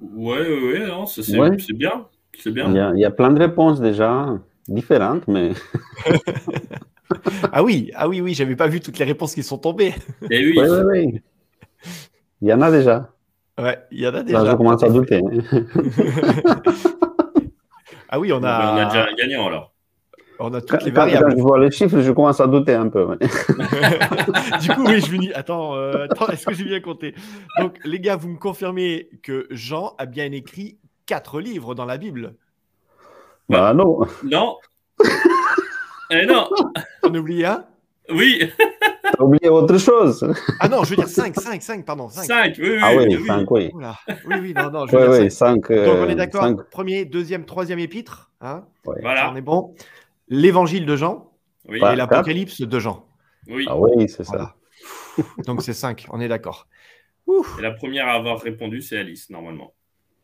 Ouais, 0.00 0.40
ouais, 0.40 0.72
ouais, 0.80 0.86
non, 0.86 1.06
c'est 1.06 1.22
c'est- 1.22 1.38
Ouais. 1.38 1.56
c'est 1.58 1.74
bien. 1.76 2.06
C'est 2.38 2.50
Il 2.50 2.54
bien. 2.54 2.72
y, 2.74 2.78
a, 2.80 2.92
il 2.94 2.98
y 3.00 3.04
a 3.04 3.10
plein 3.10 3.30
de 3.30 3.38
réponses 3.38 3.80
déjà 3.80 4.38
différentes, 4.68 5.28
mais 5.28 5.52
Ah 7.52 7.62
oui, 7.62 7.90
ah 7.94 8.08
oui, 8.08 8.20
oui, 8.20 8.34
j'avais 8.34 8.56
pas 8.56 8.66
vu 8.68 8.80
toutes 8.80 8.98
les 8.98 9.04
réponses 9.04 9.34
qui 9.34 9.42
sont 9.42 9.58
tombées. 9.58 9.94
Et 10.30 10.50
oui. 10.50 11.20
Il 12.40 12.48
y 12.48 12.52
en 12.52 12.60
a 12.62 12.70
déjà. 12.70 13.10
Ouais, 13.60 13.78
il 13.92 14.00
y 14.00 14.06
en 14.06 14.10
a 14.10 14.12
Là, 14.12 14.22
déjà. 14.24 14.50
je 14.50 14.56
commence 14.56 14.82
à 14.82 14.88
douter. 14.88 15.20
Ah 18.14 18.20
oui, 18.20 18.30
on 18.30 18.40
on 18.40 18.42
a, 18.44 18.50
a, 18.50 18.84
déjà 18.86 19.06
un 19.08 19.14
gagnant 19.14 19.46
alors. 19.46 19.71
On 20.38 20.52
a 20.54 20.60
Quand, 20.60 20.66
toutes 20.66 20.82
les 20.84 20.92
quand- 20.92 21.02
quand 21.02 21.10
variables. 21.10 21.34
je 21.36 21.42
vois 21.42 21.58
les 21.60 21.70
chiffres, 21.70 22.00
je 22.00 22.12
commence 22.12 22.40
à 22.40 22.46
douter 22.46 22.74
un 22.74 22.88
peu. 22.88 23.16
du 24.60 24.68
coup, 24.70 24.84
oui, 24.86 25.00
je 25.00 25.12
me 25.12 25.18
dis, 25.18 25.32
attends, 25.34 25.74
euh, 25.76 26.04
attends 26.10 26.28
est-ce 26.28 26.46
que 26.46 26.54
j'ai 26.54 26.64
bien 26.64 26.80
compté? 26.80 27.14
Donc, 27.58 27.78
les 27.84 28.00
gars, 28.00 28.16
vous 28.16 28.28
me 28.28 28.38
confirmez 28.38 29.08
que 29.22 29.46
Jean 29.50 29.94
a 29.98 30.06
bien 30.06 30.30
écrit 30.32 30.78
quatre 31.06 31.40
livres 31.40 31.74
dans 31.74 31.84
la 31.84 31.98
Bible. 31.98 32.34
Bah 33.48 33.74
non. 33.74 34.00
Non. 34.24 34.56
Eh 36.14 36.26
non. 36.26 36.46
On 37.04 37.14
a 37.14 37.18
oublié 37.18 37.46
un? 37.46 37.64
Oui, 38.10 38.42
T'as 39.16 39.24
oublié 39.24 39.48
autre 39.48 39.78
chose. 39.78 40.30
Ah 40.60 40.68
non, 40.68 40.84
je 40.84 40.90
veux 40.90 40.96
dire 40.96 41.08
5, 41.08 41.34
5, 41.40 41.62
5, 41.62 41.84
pardon. 41.86 42.10
5. 42.10 42.24
5. 42.24 42.54
Oui, 42.58 42.68
oui, 42.72 42.78
Ah 42.82 42.90
oui, 42.94 43.04
oui, 43.08 43.16
oui. 43.18 43.26
5, 43.26 43.50
oui. 43.50 43.70
Oui, 44.26 44.34
oui, 44.42 44.54
non, 44.54 44.70
non, 44.70 44.86
je 44.86 44.94
veux 44.94 45.08
Oui, 45.08 45.12
dire 45.14 45.22
oui, 45.24 45.30
cinq. 45.30 45.66
5. 45.68 45.72
Donc, 45.86 45.96
on 46.00 46.08
est 46.10 46.14
d'accord. 46.14 46.50
Premier, 46.70 47.06
deuxième, 47.06 47.46
troisième 47.46 47.78
épître. 47.78 48.30
Hein 48.42 48.64
Voilà. 48.84 49.30
on 49.32 49.36
est 49.36 49.40
bon. 49.40 49.74
L'évangile 50.32 50.86
de 50.86 50.96
Jean 50.96 51.30
Oui, 51.68 51.76
et 51.76 51.94
l'Apocalypse 51.96 52.62
de 52.62 52.78
Jean. 52.78 53.06
oui. 53.48 53.66
Ah 53.68 53.76
oui, 53.78 54.08
c'est 54.08 54.24
ça. 54.24 54.32
Voilà. 54.32 54.54
Donc, 55.46 55.62
c'est 55.62 55.74
5, 55.74 56.06
on 56.10 56.20
est 56.20 56.28
d'accord. 56.28 56.66
Et 57.28 57.62
la 57.62 57.70
première 57.72 58.08
à 58.08 58.12
avoir 58.12 58.40
répondu, 58.40 58.80
c'est 58.80 58.96
Alice, 58.96 59.28
normalement. 59.28 59.74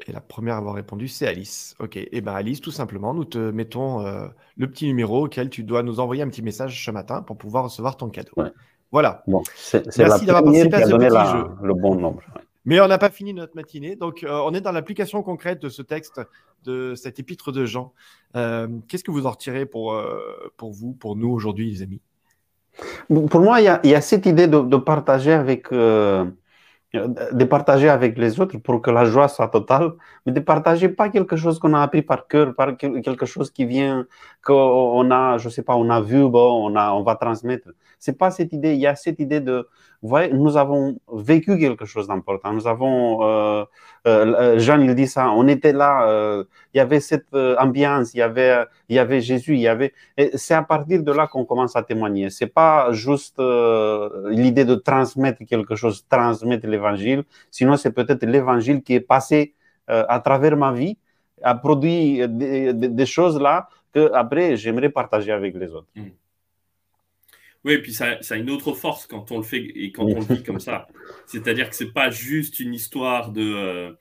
Et 0.06 0.12
la 0.12 0.20
première 0.22 0.54
à 0.54 0.58
avoir 0.58 0.74
répondu, 0.74 1.08
c'est 1.08 1.26
Alice. 1.26 1.74
Ok, 1.78 1.96
et 1.98 2.20
ben 2.22 2.32
Alice, 2.32 2.60
tout 2.62 2.70
simplement, 2.70 3.12
nous 3.12 3.24
te 3.26 3.38
mettons 3.38 4.00
euh, 4.06 4.28
le 4.56 4.70
petit 4.70 4.86
numéro 4.86 5.26
auquel 5.26 5.50
tu 5.50 5.62
dois 5.62 5.82
nous 5.82 6.00
envoyer 6.00 6.22
un 6.22 6.28
petit 6.28 6.42
message 6.42 6.84
ce 6.84 6.90
matin 6.90 7.20
pour 7.22 7.36
pouvoir 7.36 7.64
recevoir 7.64 7.96
ton 7.96 8.08
cadeau. 8.08 8.32
Ouais. 8.36 8.50
Voilà. 8.92 9.22
Bon, 9.26 9.42
c'est 9.56 9.84
c'est 9.92 10.02
la 10.02 10.08
Merci 10.08 10.24
d'avoir 10.24 10.44
participé 10.44 10.76
à 10.76 10.86
ce 10.86 10.92
petit 10.94 11.08
la- 11.12 11.32
jeu. 11.32 11.44
le 11.62 11.74
bon 11.74 11.94
nombre. 11.96 12.22
ouais. 12.34 12.42
Mais 12.68 12.80
on 12.82 12.86
n'a 12.86 12.98
pas 12.98 13.08
fini 13.08 13.32
notre 13.32 13.56
matinée, 13.56 13.96
donc 13.96 14.22
euh, 14.22 14.42
on 14.44 14.52
est 14.52 14.60
dans 14.60 14.72
l'application 14.72 15.22
concrète 15.22 15.58
de 15.62 15.70
ce 15.70 15.80
texte, 15.80 16.20
de 16.64 16.94
cet 16.94 17.18
épître 17.18 17.50
de 17.50 17.64
Jean. 17.64 17.94
Euh, 18.36 18.68
Qu'est-ce 18.86 19.02
que 19.02 19.10
vous 19.10 19.24
en 19.24 19.30
retirez 19.30 19.64
pour, 19.64 19.94
euh, 19.94 20.52
pour 20.58 20.72
vous, 20.72 20.92
pour 20.92 21.16
nous 21.16 21.30
aujourd'hui, 21.30 21.70
les 21.70 21.80
amis? 21.80 22.02
Pour 23.08 23.40
moi, 23.40 23.62
il 23.62 23.90
y 23.90 23.94
a, 23.94 24.00
cette 24.02 24.26
idée 24.26 24.48
de, 24.48 24.76
partager 24.76 25.32
avec, 25.32 25.70
de 25.72 27.44
partager 27.48 27.88
avec 27.88 28.18
les 28.18 28.38
autres 28.38 28.58
pour 28.58 28.82
que 28.82 28.90
la 28.90 29.06
joie 29.06 29.28
soit 29.28 29.48
totale, 29.48 29.92
mais 30.26 30.32
de 30.32 30.40
partager 30.40 30.90
pas 30.90 31.08
quelque 31.08 31.36
chose 31.36 31.58
qu'on 31.58 31.72
a 31.72 31.80
appris 31.80 32.02
par 32.02 32.28
cœur, 32.28 32.54
quelque 32.76 33.24
chose 33.24 33.50
qui 33.50 33.64
vient, 33.64 34.06
qu'on 34.44 35.10
a, 35.10 35.38
je 35.38 35.48
sais 35.48 35.62
pas, 35.62 35.74
on 35.74 35.88
a 35.88 36.02
vu, 36.02 36.28
bon, 36.28 36.70
on 36.76 37.02
va 37.02 37.16
transmettre. 37.16 37.70
C'est 37.98 38.16
pas 38.16 38.30
cette 38.30 38.52
idée. 38.52 38.74
Il 38.74 38.80
y 38.80 38.86
a 38.86 38.94
cette 38.94 39.20
idée 39.20 39.40
de, 39.40 39.68
vous 40.02 40.08
voyez, 40.08 40.32
nous 40.32 40.56
avons 40.56 40.98
vécu 41.12 41.58
quelque 41.58 41.84
chose 41.84 42.06
d'important. 42.06 42.52
Nous 42.52 42.66
avons, 42.68 43.24
euh, 43.24 43.64
euh, 44.06 44.58
Jean, 44.58 44.80
il 44.80 44.94
dit 44.94 45.08
ça, 45.08 45.30
on 45.30 45.48
était 45.48 45.72
là, 45.72 46.08
euh, 46.08 46.44
il 46.72 46.78
y 46.78 46.80
avait 46.80 47.00
cette 47.00 47.26
euh, 47.34 47.56
ambiance, 47.58 48.14
il 48.14 48.18
y 48.18 48.22
avait, 48.22 48.64
il 48.88 48.96
y 48.96 48.98
avait 49.00 49.20
Jésus, 49.20 49.54
il 49.54 49.60
y 49.60 49.68
avait, 49.68 49.92
c'est 50.34 50.54
à 50.54 50.62
partir 50.62 51.02
de 51.02 51.12
là 51.12 51.26
qu'on 51.26 51.44
commence 51.44 51.74
à 51.74 51.82
témoigner. 51.82 52.30
C'est 52.30 52.46
pas 52.46 52.92
juste 52.92 53.38
euh, 53.40 54.30
l'idée 54.30 54.64
de 54.64 54.76
transmettre 54.76 55.44
quelque 55.44 55.74
chose, 55.74 56.06
transmettre 56.08 56.66
l'évangile. 56.68 57.24
Sinon, 57.50 57.76
c'est 57.76 57.92
peut-être 57.92 58.24
l'évangile 58.24 58.82
qui 58.82 58.94
est 58.94 59.00
passé 59.00 59.54
euh, 59.90 60.04
à 60.08 60.20
travers 60.20 60.56
ma 60.56 60.72
vie, 60.72 60.96
a 61.42 61.54
produit 61.54 62.20
des, 62.28 63.06
choses 63.06 63.40
là 63.40 63.68
que 63.92 64.12
après 64.12 64.56
j'aimerais 64.56 64.90
partager 64.90 65.32
avec 65.32 65.54
les 65.54 65.72
autres. 65.72 65.88
Oui, 67.64 67.74
et 67.74 67.82
puis 67.82 67.92
ça, 67.92 68.20
ça 68.22 68.34
a 68.34 68.38
une 68.38 68.50
autre 68.50 68.72
force 68.72 69.06
quand 69.06 69.30
on 69.32 69.38
le 69.38 69.42
fait 69.42 69.58
et 69.74 69.90
quand 69.92 70.04
on 70.14 70.20
le 70.20 70.26
vit 70.26 70.42
comme 70.42 70.60
ça. 70.60 70.86
C'est-à-dire 71.26 71.68
que 71.70 71.76
c'est 71.76 71.92
pas 71.92 72.10
juste 72.10 72.60
une 72.60 72.72
histoire 72.74 73.32
de, 73.32 73.42
euh, 73.42 73.92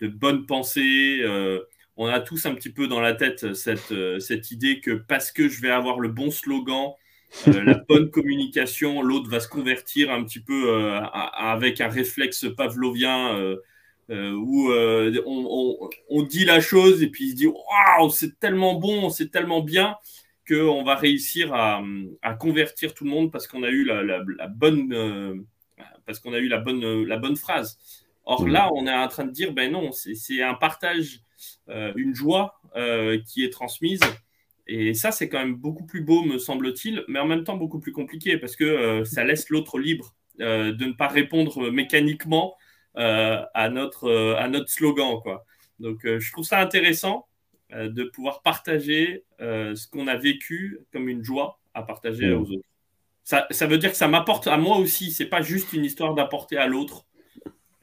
de 0.00 0.08
bonne 0.08 0.46
pensée. 0.46 1.18
euh, 1.22 1.60
on 1.96 2.06
a 2.06 2.20
tous 2.20 2.46
un 2.46 2.54
petit 2.54 2.70
peu 2.72 2.88
dans 2.88 3.00
la 3.00 3.14
tête 3.14 3.54
cette, 3.54 3.92
euh, 3.92 4.18
cette 4.20 4.50
idée 4.50 4.80
que 4.80 4.92
parce 4.92 5.32
que 5.32 5.48
je 5.48 5.60
vais 5.60 5.70
avoir 5.70 6.00
le 6.00 6.08
bon 6.08 6.30
slogan, 6.30 6.92
euh, 7.48 7.62
la 7.62 7.74
bonne 7.88 8.10
communication, 8.10 9.02
l'autre 9.02 9.28
va 9.30 9.40
se 9.40 9.48
convertir 9.48 10.10
un 10.10 10.24
petit 10.24 10.40
peu 10.40 10.70
euh, 10.70 10.98
à- 11.00 11.52
avec 11.52 11.80
un 11.80 11.88
réflexe 11.88 12.46
pavlovien 12.56 13.36
euh, 13.38 13.56
où 14.32 14.70
on, 14.72 15.78
on- 15.80 15.90
on 16.08 16.22
dit 16.22 16.44
la 16.44 16.60
chose 16.60 17.02
et 17.02 17.08
puis 17.08 17.24
il 17.26 17.30
se 17.30 17.36
dit 17.36 17.46
waouh, 17.46 18.10
c'est 18.10 18.38
tellement 18.38 18.74
bon, 18.74 19.10
c'est 19.10 19.30
tellement 19.30 19.60
bien 19.62 19.96
qu'on 20.48 20.82
va 20.82 20.94
réussir 20.94 21.52
à, 21.54 21.82
à 22.22 22.34
convertir 22.34 22.94
tout 22.94 23.04
le 23.04 23.10
monde 23.10 23.30
parce 23.30 23.46
qu'on 23.46 23.62
a 23.62 23.68
eu 23.68 23.84
la, 23.84 24.02
la- 24.02 24.24
la 24.36 24.46
bonne 24.48 24.92
euh, 24.92 25.34
parce 26.06 26.18
qu'on 26.20 26.32
a 26.32 26.38
eu 26.38 26.48
la 26.48 26.58
bonne 26.58 27.04
la 27.04 27.16
bonne 27.18 27.36
phrase. 27.36 27.78
Or 28.24 28.42
Mhm. 28.44 28.52
là, 28.52 28.70
on 28.72 28.86
est 28.86 28.92
en 28.94 29.08
train 29.08 29.24
de 29.24 29.30
dire 29.30 29.52
ben 29.52 29.70
non, 29.72 29.92
c'est 29.92 30.42
un 30.42 30.54
partage, 30.54 31.20
euh, 31.68 31.92
une 31.96 32.14
joie 32.14 32.60
euh, 32.76 33.18
qui 33.26 33.44
est 33.44 33.50
transmise. 33.52 34.00
Et 34.66 34.92
ça, 34.94 35.12
c'est 35.12 35.28
quand 35.30 35.38
même 35.38 35.54
beaucoup 35.54 35.86
plus 35.86 36.02
beau, 36.02 36.22
me 36.22 36.36
semble-t-il, 36.38 37.04
mais 37.08 37.18
en 37.20 37.26
même 37.26 37.44
temps 37.44 37.56
beaucoup 37.56 37.80
plus 37.80 37.92
compliqué 37.92 38.36
parce 38.36 38.54
que 38.56 39.02
ça 39.04 39.24
laisse 39.24 39.48
l'autre 39.48 39.78
libre 39.78 40.14
de 40.38 40.84
ne 40.84 40.92
pas 40.92 41.08
répondre 41.08 41.70
mécaniquement 41.70 42.54
à, 42.94 43.68
notre, 43.70 44.34
à 44.36 44.46
notre 44.48 44.68
slogan. 44.70 45.20
Quoi. 45.22 45.46
Donc, 45.78 46.00
je 46.04 46.32
trouve 46.32 46.44
ça 46.44 46.58
intéressant 46.60 47.27
euh, 47.72 47.88
de 47.90 48.04
pouvoir 48.04 48.42
partager 48.42 49.24
euh, 49.40 49.74
ce 49.74 49.86
qu'on 49.88 50.06
a 50.08 50.16
vécu 50.16 50.78
comme 50.92 51.08
une 51.08 51.22
joie 51.22 51.58
à 51.74 51.82
partager 51.82 52.26
Mhm. 52.28 52.40
aux 52.42 52.50
autres. 52.52 52.68
Ça, 53.24 53.46
ça 53.50 53.66
veut 53.66 53.76
dire 53.78 53.90
que 53.90 53.96
ça 53.96 54.08
m'apporte 54.08 54.46
à 54.46 54.56
moi 54.56 54.78
aussi. 54.78 55.10
C'est 55.12 55.26
pas 55.26 55.42
juste 55.42 55.72
une 55.74 55.84
histoire 55.84 56.14
d'apporter 56.14 56.56
à 56.56 56.66
l'autre. 56.66 57.04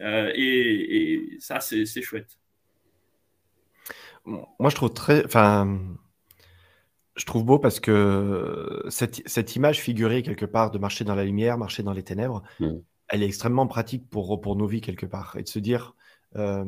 Euh, 0.02 0.32
et, 0.36 1.14
et 1.14 1.38
ça, 1.40 1.60
c'est 1.60 1.86
c'est 1.86 2.02
chouette. 2.02 2.40
Moi, 4.26 4.70
je 4.70 4.76
trouve 4.76 4.92
très. 4.92 5.24
Enfin, 5.24 5.80
je 7.16 7.26
trouve 7.26 7.46
beau 7.46 7.60
parce 7.60 7.80
que 7.80 8.84
cette, 8.90 9.22
cette 9.28 9.56
image 9.56 9.80
figurée 9.80 10.24
quelque 10.24 10.46
part 10.46 10.72
de 10.72 10.80
marcher 10.80 11.06
dans 11.06 11.16
la 11.16 11.24
lumière, 11.24 11.58
marcher 11.58 11.84
dans 11.84 11.94
les 11.94 12.04
ténèbres, 12.04 12.42
Mm. 12.60 12.72
elle 13.10 13.24
est 13.24 13.28
extrêmement 13.28 13.68
pratique 13.68 14.10
pour, 14.10 14.42
pour 14.42 14.56
nos 14.56 14.66
vies 14.68 14.82
quelque 14.82 15.06
part. 15.06 15.36
Et 15.38 15.44
de 15.44 15.48
se 15.48 15.60
dire, 15.60 15.94
euh, 16.36 16.66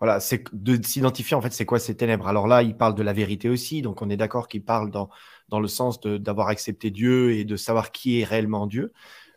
voilà, 0.00 0.18
c'est 0.18 0.44
de 0.54 0.82
s'identifier 0.82 1.36
en 1.36 1.42
fait, 1.42 1.52
c'est 1.52 1.66
quoi 1.66 1.78
ces 1.78 1.94
ténèbres? 1.94 2.26
Alors 2.26 2.48
là, 2.48 2.62
il 2.62 2.76
parle 2.76 2.94
de 2.94 3.02
la 3.02 3.12
vérité 3.12 3.50
aussi, 3.50 3.82
donc 3.82 4.00
on 4.00 4.08
est 4.08 4.16
d'accord 4.16 4.48
qu'il 4.48 4.64
parle 4.64 4.90
dans, 4.90 5.10
dans 5.48 5.60
le 5.60 5.68
sens 5.68 6.00
d'avoir 6.00 6.48
accepté 6.48 6.90
Dieu 6.90 7.32
et 7.32 7.44
de 7.44 7.56
savoir 7.56 7.92
qui 7.92 8.20
est 8.20 8.24
réellement 8.24 8.66
Dieu. 8.66 8.92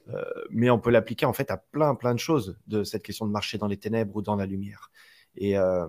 Euh, 0.10 0.24
mais 0.50 0.70
on 0.70 0.80
peut 0.80 0.90
l'appliquer 0.90 1.26
en 1.26 1.34
fait 1.34 1.52
à 1.52 1.58
plein, 1.58 1.96
plein 1.96 2.14
de 2.14 2.20
choses 2.20 2.58
de 2.68 2.84
cette 2.84 3.04
question 3.04 3.26
de 3.26 3.32
marcher 3.32 3.58
dans 3.58 3.68
les 3.68 3.78
ténèbres 3.78 4.16
ou 4.16 4.22
dans 4.22 4.36
la 4.36 4.46
lumière. 4.46 4.90
Et 5.36 5.58
euh, 5.58 5.88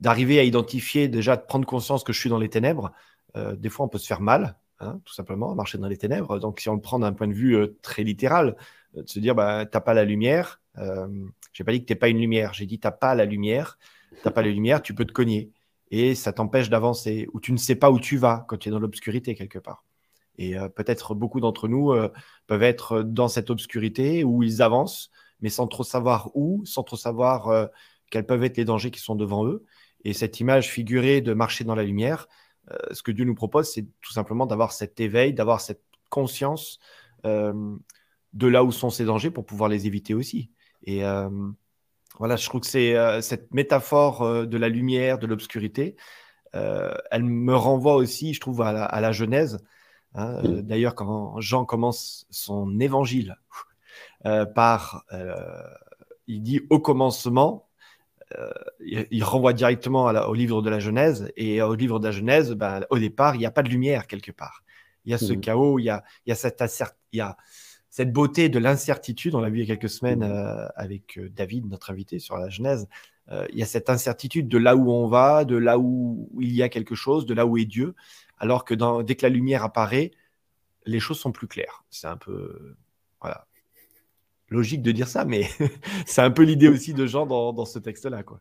d'arriver 0.00 0.38
à 0.38 0.44
identifier, 0.44 1.08
déjà 1.08 1.36
de 1.36 1.42
prendre 1.42 1.66
conscience 1.66 2.04
que 2.04 2.12
je 2.12 2.20
suis 2.20 2.30
dans 2.30 2.38
les 2.38 2.48
ténèbres, 2.50 2.92
euh, 3.36 3.56
des 3.56 3.68
fois 3.68 3.86
on 3.86 3.88
peut 3.88 3.98
se 3.98 4.06
faire 4.06 4.20
mal, 4.20 4.58
hein, 4.80 5.00
tout 5.04 5.14
simplement, 5.14 5.54
marcher 5.54 5.78
dans 5.78 5.88
les 5.88 5.96
ténèbres. 5.96 6.38
Donc 6.38 6.60
si 6.60 6.68
on 6.68 6.74
le 6.74 6.80
prend 6.80 6.98
d'un 6.98 7.12
point 7.12 7.28
de 7.28 7.34
vue 7.34 7.56
euh, 7.56 7.78
très 7.82 8.02
littéral, 8.02 8.56
de 9.02 9.08
se 9.08 9.18
dire, 9.18 9.34
bah, 9.34 9.66
t'as 9.66 9.80
pas 9.80 9.94
la 9.94 10.04
lumière, 10.04 10.60
euh, 10.78 11.08
j'ai 11.52 11.64
pas 11.64 11.72
dit 11.72 11.80
que 11.80 11.86
t'es 11.86 11.94
pas 11.94 12.08
une 12.08 12.20
lumière, 12.20 12.54
j'ai 12.54 12.66
dit 12.66 12.78
t'as 12.78 12.90
pas 12.90 13.14
la 13.14 13.24
lumière, 13.24 13.78
t'as 14.22 14.30
pas 14.30 14.42
la 14.42 14.50
lumière, 14.50 14.82
tu 14.82 14.94
peux 14.94 15.04
te 15.04 15.12
cogner. 15.12 15.50
Et 15.90 16.14
ça 16.14 16.32
t'empêche 16.32 16.68
d'avancer, 16.68 17.28
ou 17.32 17.40
tu 17.40 17.52
ne 17.52 17.56
sais 17.56 17.76
pas 17.76 17.90
où 17.90 17.98
tu 17.98 18.16
vas 18.16 18.44
quand 18.48 18.58
tu 18.58 18.68
es 18.68 18.72
dans 18.72 18.78
l'obscurité 18.78 19.34
quelque 19.34 19.58
part. 19.58 19.84
Et 20.38 20.56
euh, 20.56 20.68
peut-être 20.68 21.14
beaucoup 21.14 21.40
d'entre 21.40 21.68
nous 21.68 21.92
euh, 21.92 22.10
peuvent 22.46 22.62
être 22.62 23.02
dans 23.02 23.28
cette 23.28 23.50
obscurité 23.50 24.24
où 24.24 24.42
ils 24.42 24.62
avancent, 24.62 25.10
mais 25.40 25.48
sans 25.48 25.66
trop 25.66 25.82
savoir 25.82 26.30
où, 26.34 26.64
sans 26.64 26.84
trop 26.84 26.96
savoir 26.96 27.48
euh, 27.48 27.66
quels 28.10 28.24
peuvent 28.24 28.44
être 28.44 28.56
les 28.56 28.64
dangers 28.64 28.90
qui 28.90 29.00
sont 29.00 29.16
devant 29.16 29.46
eux. 29.46 29.64
Et 30.04 30.12
cette 30.12 30.40
image 30.40 30.70
figurée 30.70 31.20
de 31.20 31.34
marcher 31.34 31.64
dans 31.64 31.74
la 31.74 31.82
lumière, 31.82 32.28
ce 32.92 33.02
que 33.02 33.10
Dieu 33.10 33.24
nous 33.24 33.34
propose, 33.34 33.72
c'est 33.72 33.86
tout 34.02 34.12
simplement 34.12 34.44
d'avoir 34.44 34.72
cet 34.72 35.00
éveil, 35.00 35.32
d'avoir 35.32 35.60
cette 35.60 35.82
conscience 36.10 36.78
de 38.32 38.46
là 38.46 38.64
où 38.64 38.72
sont 38.72 38.90
ces 38.90 39.04
dangers 39.04 39.30
pour 39.30 39.46
pouvoir 39.46 39.68
les 39.68 39.86
éviter 39.86 40.14
aussi. 40.14 40.50
Et 40.84 41.04
euh, 41.04 41.28
voilà, 42.18 42.36
je 42.36 42.46
trouve 42.46 42.62
que 42.62 42.66
c'est 42.66 43.22
cette 43.22 43.52
métaphore 43.54 44.46
de 44.46 44.58
la 44.58 44.68
lumière, 44.68 45.18
de 45.18 45.26
l'obscurité. 45.26 45.96
elle 46.52 47.24
me 47.24 47.54
renvoie 47.54 47.94
aussi, 47.94 48.34
je 48.34 48.40
trouve, 48.40 48.62
à 48.62 49.00
la, 49.00 49.12
Genèse. 49.12 49.58
Hein. 50.14 50.40
D'ailleurs, 50.44 50.94
quand 50.94 51.40
Jean 51.40 51.64
commence 51.64 52.26
son 52.30 52.80
évangile 52.80 53.36
par, 54.54 55.04
il 56.26 56.42
dit 56.42 56.60
au 56.70 56.80
commencement, 56.80 57.68
il, 58.80 59.24
renvoie 59.24 59.52
directement 59.52 60.06
au 60.06 60.34
livre 60.34 60.62
de 60.62 60.70
la 60.70 60.78
Genèse. 60.78 61.30
Et 61.36 61.62
au 61.62 61.74
livre 61.74 61.98
de 61.98 62.06
la 62.06 62.12
Genèse, 62.12 62.52
ben, 62.52 62.84
au 62.90 62.98
départ, 62.98 63.34
il 63.34 63.38
n'y 63.38 63.46
a 63.46 63.50
pas 63.50 63.62
de 63.62 63.68
lumière 63.68 64.06
quelque 64.06 64.32
part. 64.32 64.64
Il 65.04 65.12
y 65.12 65.14
a 65.14 65.18
ce 65.18 65.32
mmh. 65.32 65.40
chaos, 65.40 65.78
il 65.78 65.84
y 65.84 65.90
a, 65.90 66.04
il 66.26 66.30
y 66.30 66.32
a 66.32 66.34
cette, 66.34 66.62
il 67.12 67.18
y 67.18 67.20
a 67.20 67.36
cette 67.90 68.12
beauté 68.12 68.48
de 68.48 68.58
l'incertitude. 68.58 69.34
On 69.34 69.40
l'a 69.40 69.50
vu 69.50 69.60
il 69.60 69.68
y 69.68 69.72
a 69.72 69.76
quelques 69.76 69.90
semaines 69.90 70.20
mmh. 70.20 70.32
euh, 70.32 70.68
avec 70.76 71.18
euh, 71.18 71.28
David, 71.30 71.68
notre 71.68 71.90
invité 71.90 72.18
sur 72.18 72.36
la 72.36 72.48
Genèse. 72.48 72.88
Euh, 73.30 73.46
il 73.52 73.58
y 73.58 73.62
a 73.62 73.66
cette 73.66 73.90
incertitude 73.90 74.48
de 74.48 74.58
là 74.58 74.76
où 74.76 74.90
on 74.90 75.06
va, 75.06 75.44
de 75.44 75.56
là 75.56 75.78
où, 75.78 76.30
il 76.40 76.52
y 76.52 76.62
a 76.62 76.68
quelque 76.68 76.94
chose, 76.94 77.26
de 77.26 77.34
là 77.34 77.46
où 77.46 77.56
est 77.56 77.64
Dieu. 77.66 77.94
Alors 78.38 78.64
que 78.64 78.74
dans, 78.74 79.02
dès 79.02 79.16
que 79.16 79.26
la 79.26 79.30
lumière 79.30 79.64
apparaît, 79.64 80.12
les 80.86 81.00
choses 81.00 81.18
sont 81.18 81.32
plus 81.32 81.48
claires. 81.48 81.84
C'est 81.90 82.06
un 82.06 82.16
peu. 82.16 82.76
Voilà 83.20 83.46
logique 84.50 84.82
de 84.82 84.92
dire 84.92 85.08
ça, 85.08 85.24
mais 85.24 85.44
c'est 86.06 86.22
un 86.22 86.30
peu 86.30 86.42
l'idée 86.42 86.68
aussi 86.68 86.94
de 86.94 87.06
Jean 87.06 87.26
dans, 87.26 87.52
dans 87.52 87.64
ce 87.64 87.78
texte-là. 87.78 88.22
quoi. 88.22 88.40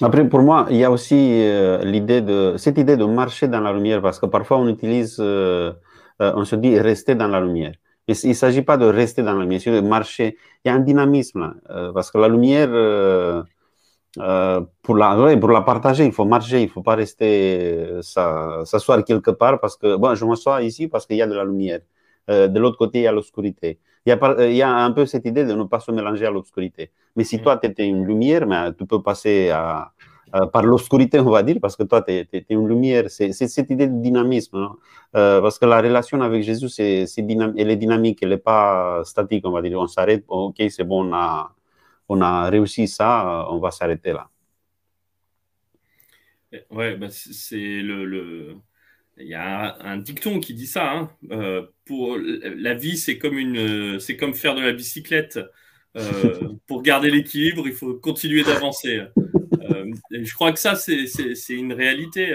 Après, 0.00 0.28
pour 0.28 0.40
moi, 0.40 0.66
il 0.70 0.76
y 0.76 0.84
a 0.84 0.90
aussi 0.90 1.14
euh, 1.42 1.82
l'idée 1.84 2.20
de 2.20 2.54
cette 2.56 2.78
idée 2.78 2.96
de 2.96 3.04
marcher 3.04 3.48
dans 3.48 3.60
la 3.60 3.72
lumière, 3.72 4.00
parce 4.00 4.18
que 4.18 4.26
parfois 4.26 4.58
on 4.58 4.68
utilise, 4.68 5.16
euh, 5.20 5.72
euh, 6.20 6.32
on 6.36 6.44
se 6.44 6.56
dit 6.56 6.78
rester 6.78 7.14
dans 7.14 7.28
la 7.28 7.40
lumière. 7.40 7.74
Mais 8.08 8.14
il 8.14 8.30
ne 8.30 8.34
s'agit 8.34 8.62
pas 8.62 8.76
de 8.76 8.86
rester 8.86 9.22
dans 9.22 9.34
la 9.34 9.42
lumière, 9.42 9.60
c'est 9.60 9.70
de 9.70 9.80
marcher. 9.80 10.36
Il 10.64 10.68
y 10.68 10.70
a 10.70 10.74
un 10.74 10.80
dynamisme, 10.80 11.54
parce 11.94 12.10
que 12.10 12.18
la 12.18 12.28
lumière, 12.28 12.68
pour, 14.82 14.96
la, 14.96 15.36
pour 15.36 15.50
la 15.50 15.62
partager, 15.62 16.04
il 16.04 16.12
faut 16.12 16.24
marcher, 16.24 16.60
il 16.60 16.66
ne 16.66 16.70
faut 16.70 16.82
pas 16.82 16.96
rester 16.96 18.00
s'asseoir 18.02 19.04
quelque 19.04 19.30
part, 19.30 19.60
parce 19.60 19.76
que 19.76 19.96
bon, 19.96 20.14
je 20.14 20.24
m'assois 20.24 20.62
ici 20.62 20.88
parce 20.88 21.06
qu'il 21.06 21.16
y 21.16 21.22
a 21.22 21.26
de 21.26 21.34
la 21.34 21.44
lumière. 21.44 21.80
de 22.28 22.58
l'autre 22.58 22.76
côté, 22.76 22.98
il 23.00 23.02
y 23.02 23.06
a 23.06 23.12
l'obscurité. 23.12 23.78
Il 24.04 24.10
y, 24.10 24.12
a, 24.12 24.46
il 24.48 24.56
y, 24.56 24.62
a, 24.62 24.68
un 24.68 24.90
peu 24.90 25.06
cette 25.06 25.26
idée 25.26 25.44
de 25.44 25.52
ne 25.52 25.62
pas 25.62 25.78
se 25.78 25.92
mélanger 25.92 26.26
à 26.26 26.30
l'obscurité. 26.32 26.90
Mais 27.14 27.22
si 27.22 27.40
toi, 27.40 27.56
tu 27.56 27.68
étais 27.68 27.86
une 27.86 28.04
lumière, 28.04 28.46
mais 28.48 28.72
tu 28.74 28.84
peux 28.84 29.00
passer 29.00 29.50
à, 29.50 29.92
par 30.52 30.62
l'obscurité, 30.62 31.20
on 31.20 31.30
va 31.30 31.42
dire, 31.42 31.58
parce 31.60 31.76
que 31.76 31.82
toi, 31.82 32.02
tu 32.02 32.12
es, 32.12 32.46
une 32.50 32.66
lumière. 32.66 33.10
C'est 33.10 33.32
cette 33.32 33.70
idée 33.70 33.86
de 33.86 34.00
dynamisme. 34.00 34.70
Euh, 35.14 35.40
parce 35.40 35.58
que 35.58 35.66
la 35.66 35.80
relation 35.80 36.20
avec 36.22 36.42
Jésus, 36.42 36.68
c'est 36.68 37.04
elle 37.18 37.70
est 37.70 37.76
dynamique, 37.76 38.20
elle 38.22 38.30
n'est 38.30 38.38
pas 38.38 39.02
statique, 39.04 39.46
on 39.46 39.50
va 39.50 39.62
dire. 39.62 39.78
On 39.78 39.86
s'arrête, 39.86 40.24
ok, 40.28 40.56
c'est 40.70 40.84
bon, 40.84 41.12
on 42.08 42.20
a, 42.22 42.50
réussi 42.50 42.88
ça, 42.88 43.46
on 43.50 43.58
va 43.58 43.70
s'arrêter 43.70 44.12
là. 44.12 44.28
Ouais, 46.70 46.96
bah 46.96 47.06
c'est 47.08 47.80
le, 47.80 48.56
il 49.18 49.26
y 49.26 49.34
a 49.34 49.76
un, 49.80 49.98
dicton 49.98 50.40
qui 50.40 50.54
dit 50.54 50.66
ça. 50.66 50.92
Hein. 50.92 51.10
Euh, 51.30 51.62
pour 51.84 52.18
la 52.18 52.74
vie, 52.74 52.96
c'est 52.96 53.18
comme 53.18 53.38
une, 53.38 53.98
comme 54.18 54.34
faire 54.34 54.54
de 54.54 54.62
la 54.62 54.72
bicyclette. 54.72 55.38
Euh, 55.94 56.54
pour 56.66 56.82
garder 56.82 57.10
l'équilibre, 57.10 57.66
il 57.66 57.74
faut 57.74 57.94
continuer 57.94 58.42
d'avancer. 58.42 59.02
Euh, 59.72 59.92
je 60.10 60.34
crois 60.34 60.52
que 60.52 60.58
ça, 60.58 60.74
c'est 60.76 61.54
une 61.54 61.72
réalité. 61.72 62.28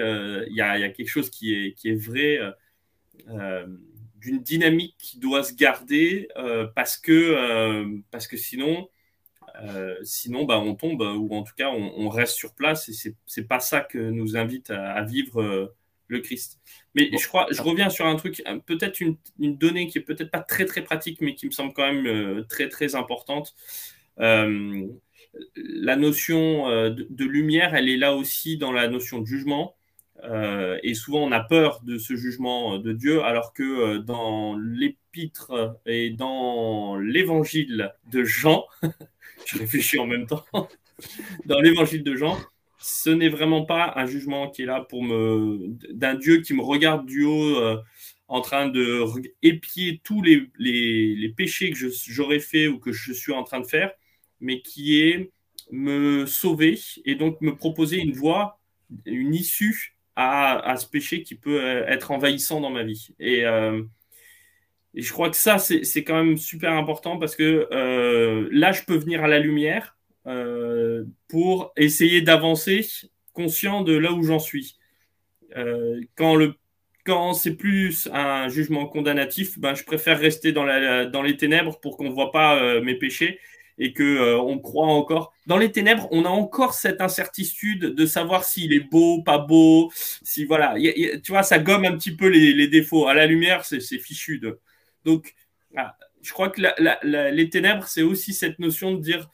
Il 0.49 0.55
y, 0.55 0.61
a, 0.61 0.77
y, 0.77 0.83
a, 0.83 0.89
quelque 0.89 1.09
chose 1.09 1.29
qui 1.29 1.53
est, 1.53 1.73
qui 1.73 1.89
est 1.89 1.95
vrai 1.95 2.39
d'une 4.15 4.41
dynamique 4.41 4.95
qui 4.97 5.19
doit 5.19 5.43
se 5.43 5.53
garder 5.53 6.27
parce 6.75 6.97
que 6.97 8.01
parce 8.11 8.27
que 8.27 8.37
sinon. 8.37 8.89
sinon, 10.03 10.45
bah, 10.45 10.59
on 10.59 10.75
tombe 10.75 11.01
ou 11.01 11.33
en 11.33 11.43
tout 11.43 11.55
cas 11.57 11.69
on, 11.69 11.93
on 11.97 12.09
reste 12.09 12.35
sur 12.35 12.53
place 12.53 12.89
et 12.89 13.13
c'est 13.25 13.47
pas 13.47 13.59
ça 13.59 13.81
que 13.81 13.97
nous 13.97 14.37
invite 14.37 14.69
à, 14.69 14.93
à 14.93 15.03
vivre 15.03 15.73
le 16.07 16.19
Christ. 16.19 16.59
Mais 16.95 17.09
je 17.17 17.27
crois, 17.27 17.47
je 17.51 17.61
reviens 17.61 17.89
sur 17.89 18.05
un 18.05 18.15
truc, 18.15 18.43
peut-être 18.65 18.99
une, 19.01 19.17
donnée 19.39 19.87
qui 19.87 19.97
est 19.97 20.01
peut-être 20.01 20.31
pas 20.31 20.41
très 20.41 20.65
très 20.65 20.83
pratique, 20.83 21.21
mais 21.21 21.35
qui 21.35 21.45
me 21.45 21.51
semble 21.51 21.73
quand 21.73 21.85
même 21.85 22.07
euh, 22.07 22.43
très 22.43 22.69
très 22.69 22.95
importante. 22.95 23.55
Euh, 24.19 24.87
la 25.55 25.95
notion 25.95 26.69
euh, 26.69 26.89
de, 26.89 27.25
lumière, 27.25 27.75
elle 27.75 27.89
est 27.89 27.97
là 27.97 28.15
aussi 28.15 28.57
dans 28.57 28.71
la 28.71 28.87
notion 28.87 29.19
de 29.19 29.25
jugement. 29.25 29.75
et 30.83 30.93
souvent, 30.93 31.23
on 31.23 31.31
a 31.31 31.39
peur 31.39 31.81
de 31.83 31.97
ce 31.97 32.15
jugement 32.15 32.79
de 32.79 32.91
Dieu, 32.91 33.23
alors 33.23 33.53
que 33.53 33.97
dans 33.99 34.57
l'épître 34.57 35.77
et 35.85 36.09
dans 36.09 36.97
l'évangile 36.97 37.93
de 38.11 38.23
Jean, 38.23 38.65
je 39.45 39.59
réfléchis 39.59 39.99
en 39.99 40.07
même 40.07 40.25
temps, 40.25 40.43
dans 41.45 41.59
l'évangile 41.59 42.03
de 42.03 42.15
Jean, 42.15 42.37
ce 42.79 43.09
n'est 43.09 43.29
vraiment 43.29 43.65
pas 43.65 43.93
un 43.95 44.05
jugement 44.05 44.49
qui 44.49 44.63
est 44.63 44.65
là 44.65 44.81
pour 44.81 45.03
me 45.03 45.75
d'un 45.91 46.15
Dieu 46.15 46.41
qui 46.41 46.53
me 46.53 46.61
regarde 46.61 47.05
du 47.05 47.23
haut 47.23 47.57
euh, 47.57 47.81
en 48.27 48.41
train 48.41 48.67
de 48.67 49.03
épier 49.41 50.01
tous 50.03 50.21
les, 50.21 50.49
les, 50.57 51.29
péchés 51.29 51.71
que 51.71 51.77
j'aurais 52.07 52.39
fait 52.39 52.67
ou 52.67 52.77
que 52.77 52.91
je 52.91 53.13
suis 53.13 53.33
en 53.33 53.43
train 53.43 53.59
de 53.59 53.65
faire, 53.67 53.91
mais 54.39 54.61
qui 54.61 55.01
est 55.01 55.31
me 55.71 56.25
sauver 56.25 56.79
et 57.05 57.15
donc 57.15 57.41
me 57.41 57.55
proposer 57.55 57.97
une 57.97 58.13
voie, 58.13 58.59
une 59.05 59.33
issue 59.33 59.95
à, 60.15 60.59
à 60.59 60.77
ce 60.77 60.87
péché 60.87 61.23
qui 61.23 61.35
peut 61.35 61.61
euh, 61.61 61.85
être 61.87 62.11
envahissant 62.11 62.61
dans 62.61 62.69
ma 62.69 62.83
vie. 62.83 63.09
Et, 63.19 63.45
euh, 63.45 63.83
je 64.93 65.11
crois 65.11 65.29
que 65.29 65.35
ça, 65.35 65.59
c'est 65.59 66.03
quand 66.03 66.23
même 66.23 66.37
super 66.37 66.71
important 66.71 67.19
parce 67.19 67.35
que 67.35 67.67
là, 68.51 68.71
je 68.71 68.81
peux 68.81 68.95
venir 68.95 69.23
à 69.23 69.27
la 69.27 69.37
lumière 69.37 69.97
euh, 70.27 71.05
pour 71.29 71.71
essayer 71.77 72.21
d'avancer 72.21 72.85
conscient 73.31 73.81
de 73.81 73.95
là 73.95 74.11
où 74.11 74.23
j'en 74.23 74.39
suis. 74.39 74.77
Euh, 75.55 76.01
quand 76.15 76.35
le 76.35 76.55
quand 77.05 77.33
c'est 77.33 77.55
plus 77.55 78.09
un 78.11 78.49
jugement 78.49 78.85
condamnatif, 78.85 79.57
ben, 79.57 79.73
je 79.73 79.85
préfère 79.85 80.19
rester 80.19 80.51
dans, 80.51 80.65
la, 80.65 81.05
dans 81.05 81.21
les 81.21 81.37
ténèbres 81.37 81.79
pour 81.79 81.95
qu'on 81.95 82.03
ne 82.03 82.09
voit 82.09 82.33
pas 82.33 82.61
euh, 82.61 82.81
mes 82.81 82.95
péchés 82.95 83.39
et 83.77 83.93
que 83.93 84.35
on 84.37 84.59
croit 84.59 84.87
encore. 84.87 85.33
Dans 85.45 85.57
les 85.57 85.71
ténèbres, 85.71 86.07
on 86.11 86.25
a 86.25 86.29
encore 86.29 86.73
cette 86.73 87.01
incertitude 87.01 87.81
de 87.81 88.05
savoir 88.05 88.43
s'il 88.43 88.73
est 88.73 88.79
beau, 88.91 89.21
pas 89.21 89.37
beau, 89.37 89.91
si 90.23 90.45
voilà, 90.45 90.75
tu 91.23 91.31
vois, 91.31 91.43
ça 91.43 91.59
gomme 91.59 91.85
un 91.85 91.95
petit 91.95 92.15
peu 92.15 92.27
les, 92.27 92.67
défauts. 92.67 93.07
À 93.07 93.13
la 93.13 93.27
lumière, 93.27 93.65
c'est 93.65 93.79
fichu. 93.99 94.39
De... 94.39 94.59
Donc, 95.05 95.35
ah, 95.75 95.95
je 96.21 96.33
crois 96.33 96.49
que 96.49 96.61
les 97.03 97.49
ténèbres, 97.49 97.87
c'est 97.87 98.01
aussi 98.01 98.33
cette 98.33 98.59
notion 98.59 98.93
de 98.93 99.01
dire 99.01 99.29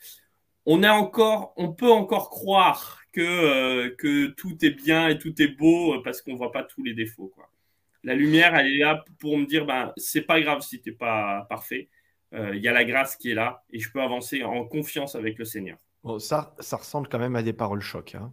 on 0.66 0.84
encore, 0.84 1.54
on 1.58 1.74
peut 1.74 1.92
encore 1.92 2.30
croire 2.30 3.02
que, 3.12 3.22
euh, 3.22 4.34
tout 4.38 4.66
est 4.66 4.72
bien 4.72 5.10
et 5.10 5.18
tout 5.18 5.40
est 5.42 5.48
beau 5.48 5.96
euh, 5.96 6.02
parce 6.04 6.22
qu'on 6.22 6.36
voit 6.36 6.52
pas 6.52 6.64
tous 6.64 6.84
les 6.84 6.94
défauts. 6.94 7.34
La 8.04 8.16
lumière, 8.16 8.56
elle 8.56 8.68
est 8.68 8.78
là 8.80 9.04
pour 9.20 9.38
me 9.38 9.46
dire, 9.46 9.66
ben, 9.66 9.94
c'est 9.98 10.24
pas 10.24 10.42
grave 10.42 10.62
si 10.62 10.82
tu 10.82 10.90
n'es 10.90 10.96
pas 10.96 11.46
parfait. 11.50 11.90
Euh, 12.34 12.56
il 12.56 12.62
y 12.64 12.68
a 12.68 12.74
la 12.74 12.84
grâce 12.84 13.16
qui 13.16 13.32
est 13.32 13.36
là 13.36 13.64
et 13.72 13.80
je 13.80 13.92
peux 13.92 14.02
avancer 14.02 14.44
en 14.44 14.66
confiance 14.66 15.16
avec 15.16 15.38
le 15.38 15.46
Seigneur. 15.46 15.78
ça, 16.20 16.56
ça 16.60 16.78
ressemble 16.78 17.08
quand 17.08 17.20
même 17.20 17.36
à 17.36 17.44
des 17.44 17.54
paroles 17.54 17.82
choc. 17.82 18.16
Hein. 18.16 18.32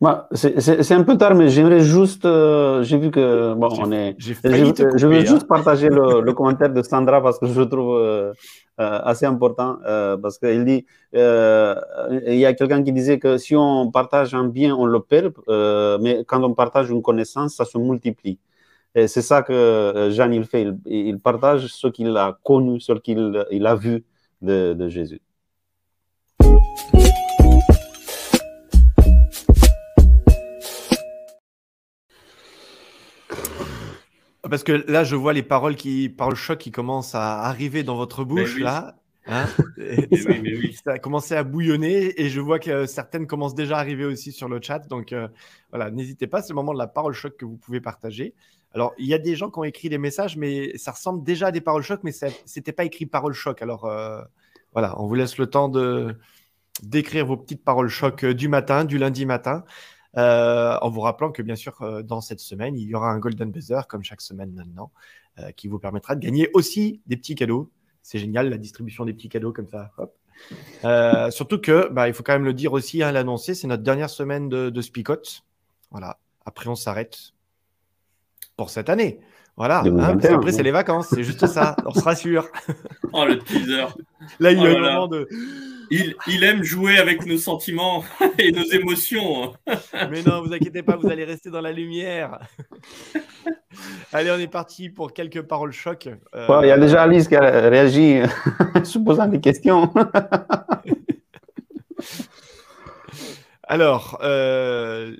Moi, 0.00 0.28
c'est 0.32 0.92
un 0.92 1.04
peu 1.04 1.16
tard, 1.16 1.34
mais 1.34 1.48
j'aimerais 1.48 1.80
juste. 1.80 2.26
Euh, 2.26 2.82
j'ai 2.82 2.98
vu 2.98 3.10
que. 3.10 3.54
Bon, 3.54 3.68
on 3.78 3.90
est. 3.92 4.14
Je, 4.18 4.34
je, 4.34 5.06
veux 5.06 5.20
juste 5.20 5.44
hein. 5.44 5.46
partager 5.48 5.88
le, 5.88 6.20
le, 6.20 6.32
commentaire 6.34 6.68
de 6.68 6.82
Sandra 6.82 7.22
parce 7.22 7.38
que 7.38 7.46
je 7.46 7.58
le 7.58 7.66
trouve 7.66 7.96
euh, 7.96 8.32
euh 8.78 9.00
assez 9.04 9.24
important. 9.24 9.78
Euh, 9.86 10.18
parce 10.18 10.38
qu'il 10.38 10.66
dit 10.66 10.84
euh, 11.14 11.74
il 12.26 12.36
y 12.36 12.44
a 12.44 12.52
quelqu'un 12.52 12.82
qui 12.82 12.92
disait 12.92 13.18
que 13.18 13.38
si 13.38 13.56
on 13.56 13.90
partage 13.90 14.34
un 14.34 14.44
bien, 14.44 14.74
on 14.74 14.84
le 14.84 15.00
perd, 15.00 15.32
mais 16.02 16.24
quand 16.26 16.42
on 16.42 16.52
partage 16.52 16.90
une 16.90 17.00
connaissance, 17.00 17.54
ça 17.54 17.64
se 17.64 17.78
multiplie. 17.78 18.38
Et 18.98 19.08
c'est 19.08 19.20
ça 19.20 19.42
que 19.42 20.08
Jean, 20.10 20.32
il 20.32 20.46
fait. 20.46 20.62
Il, 20.62 20.78
il 20.86 21.18
partage 21.18 21.66
ce 21.66 21.86
qu'il 21.86 22.16
a 22.16 22.38
connu, 22.42 22.80
ce 22.80 22.92
qu'il 22.92 23.44
il 23.50 23.66
a 23.66 23.74
vu 23.74 24.04
de, 24.40 24.72
de 24.72 24.88
Jésus. 24.88 25.20
Parce 34.48 34.62
que 34.62 34.72
là, 34.90 35.04
je 35.04 35.14
vois 35.14 35.34
les 35.34 35.42
paroles 35.42 35.76
qui, 35.76 36.08
paroles 36.08 36.34
choc 36.34 36.56
qui 36.58 36.70
commencent 36.70 37.14
à 37.14 37.42
arriver 37.42 37.82
dans 37.82 37.96
votre 37.96 38.24
bouche, 38.24 38.58
là. 38.58 38.96
Hein 39.26 39.46
ça 40.84 40.92
a 40.92 40.98
commencé 40.98 41.34
à 41.34 41.42
bouillonner 41.42 42.18
et 42.20 42.28
je 42.28 42.40
vois 42.40 42.60
que 42.60 42.86
certaines 42.86 43.26
commencent 43.26 43.56
déjà 43.56 43.76
à 43.76 43.80
arriver 43.80 44.04
aussi 44.04 44.32
sur 44.32 44.48
le 44.48 44.60
chat. 44.62 44.86
Donc 44.88 45.12
euh, 45.12 45.28
voilà, 45.70 45.90
n'hésitez 45.90 46.28
pas, 46.28 46.42
c'est 46.42 46.50
le 46.50 46.54
moment 46.54 46.72
de 46.72 46.78
la 46.78 46.86
parole 46.86 47.12
choc 47.12 47.36
que 47.36 47.44
vous 47.44 47.56
pouvez 47.56 47.80
partager. 47.80 48.34
Alors, 48.74 48.92
il 48.98 49.06
y 49.06 49.14
a 49.14 49.18
des 49.18 49.36
gens 49.36 49.50
qui 49.50 49.58
ont 49.58 49.64
écrit 49.64 49.88
des 49.88 49.98
messages, 49.98 50.36
mais 50.36 50.76
ça 50.76 50.92
ressemble 50.92 51.24
déjà 51.24 51.46
à 51.46 51.50
des 51.50 51.62
paroles 51.62 51.82
choc, 51.82 52.00
mais 52.02 52.12
c'était 52.44 52.72
pas 52.72 52.84
écrit 52.84 53.06
parole 53.06 53.32
choc. 53.32 53.62
Alors 53.62 53.86
euh, 53.86 54.20
voilà, 54.72 55.00
on 55.00 55.06
vous 55.06 55.14
laisse 55.14 55.38
le 55.38 55.46
temps 55.46 55.68
de 55.68 56.14
d'écrire 56.82 57.24
vos 57.24 57.38
petites 57.38 57.64
paroles 57.64 57.88
choc 57.88 58.22
euh, 58.22 58.34
du 58.34 58.48
matin, 58.48 58.84
du 58.84 58.98
lundi 58.98 59.24
matin. 59.24 59.64
Euh, 60.18 60.76
en 60.82 60.90
vous 60.90 61.00
rappelant 61.00 61.32
que 61.32 61.40
bien 61.40 61.56
sûr, 61.56 62.02
dans 62.04 62.20
cette 62.20 62.40
semaine, 62.40 62.76
il 62.76 62.88
y 62.88 62.94
aura 62.94 63.10
un 63.10 63.18
Golden 63.18 63.50
Buzzer, 63.50 63.86
comme 63.88 64.02
chaque 64.02 64.22
semaine 64.22 64.52
maintenant, 64.52 64.90
qui 65.56 65.68
vous 65.68 65.78
permettra 65.78 66.14
de 66.14 66.20
gagner 66.20 66.48
aussi 66.54 67.02
des 67.06 67.16
petits 67.16 67.34
cadeaux. 67.34 67.70
C'est 68.02 68.18
génial, 68.18 68.48
la 68.48 68.56
distribution 68.56 69.04
des 69.04 69.12
petits 69.12 69.28
cadeaux 69.28 69.52
comme 69.52 69.68
ça. 69.68 69.90
Surtout 71.30 71.58
que, 71.58 71.90
bah, 71.90 72.08
il 72.08 72.14
faut 72.14 72.22
quand 72.22 72.32
même 72.32 72.46
le 72.46 72.54
dire 72.54 72.72
aussi, 72.72 73.02
hein, 73.02 73.12
l'annoncer, 73.12 73.54
c'est 73.54 73.66
notre 73.66 73.82
dernière 73.82 74.08
semaine 74.08 74.48
de, 74.48 74.70
de. 74.70 74.82
Voilà. 75.90 76.18
Après, 76.46 76.68
on 76.68 76.76
s'arrête 76.76 77.34
pour 78.56 78.70
cette 78.70 78.88
année. 78.88 79.20
Voilà. 79.56 79.80
Hein, 79.80 79.84
2021, 79.84 80.16
parce 80.16 80.28
qu'après, 80.28 80.52
c'est 80.52 80.62
les 80.62 80.70
vacances. 80.70 81.08
C'est 81.08 81.22
juste 81.24 81.46
ça. 81.46 81.76
On 81.86 81.92
se 81.92 82.02
rassure. 82.02 82.48
Oh, 83.12 83.24
le 83.24 83.38
teaser. 83.38 83.86
Là, 84.40 84.52
il 84.52 84.58
y 84.60 84.66
a 84.66 84.70
Oh 84.70 84.76
un 84.76 84.80
moment 84.80 85.06
de. 85.08 85.26
Il, 85.90 86.14
il 86.26 86.44
aime 86.44 86.62
jouer 86.62 86.98
avec 86.98 87.24
nos 87.24 87.38
sentiments 87.38 88.04
et 88.38 88.52
nos 88.52 88.64
émotions. 88.64 89.54
Mais 90.10 90.22
non, 90.22 90.42
vous 90.42 90.52
inquiétez 90.52 90.82
pas, 90.82 90.96
vous 90.96 91.08
allez 91.08 91.24
rester 91.24 91.48
dans 91.48 91.62
la 91.62 91.72
lumière. 91.72 92.40
Allez, 94.12 94.30
on 94.32 94.38
est 94.38 94.48
parti 94.48 94.90
pour 94.90 95.14
quelques 95.14 95.42
paroles 95.42 95.72
choc. 95.72 96.08
Euh, 96.34 96.46
Ouais, 96.48 96.66
Il 96.66 96.68
y 96.68 96.72
a 96.72 96.78
déjà 96.78 97.02
Alice 97.04 97.28
qui 97.28 97.36
a 97.36 97.40
réagi 97.70 98.20
en 98.74 98.84
se 98.84 98.98
posant 98.98 99.28
des 99.28 99.40
questions. 99.40 99.90
Alors, 103.62 104.18
euh... 104.22 105.16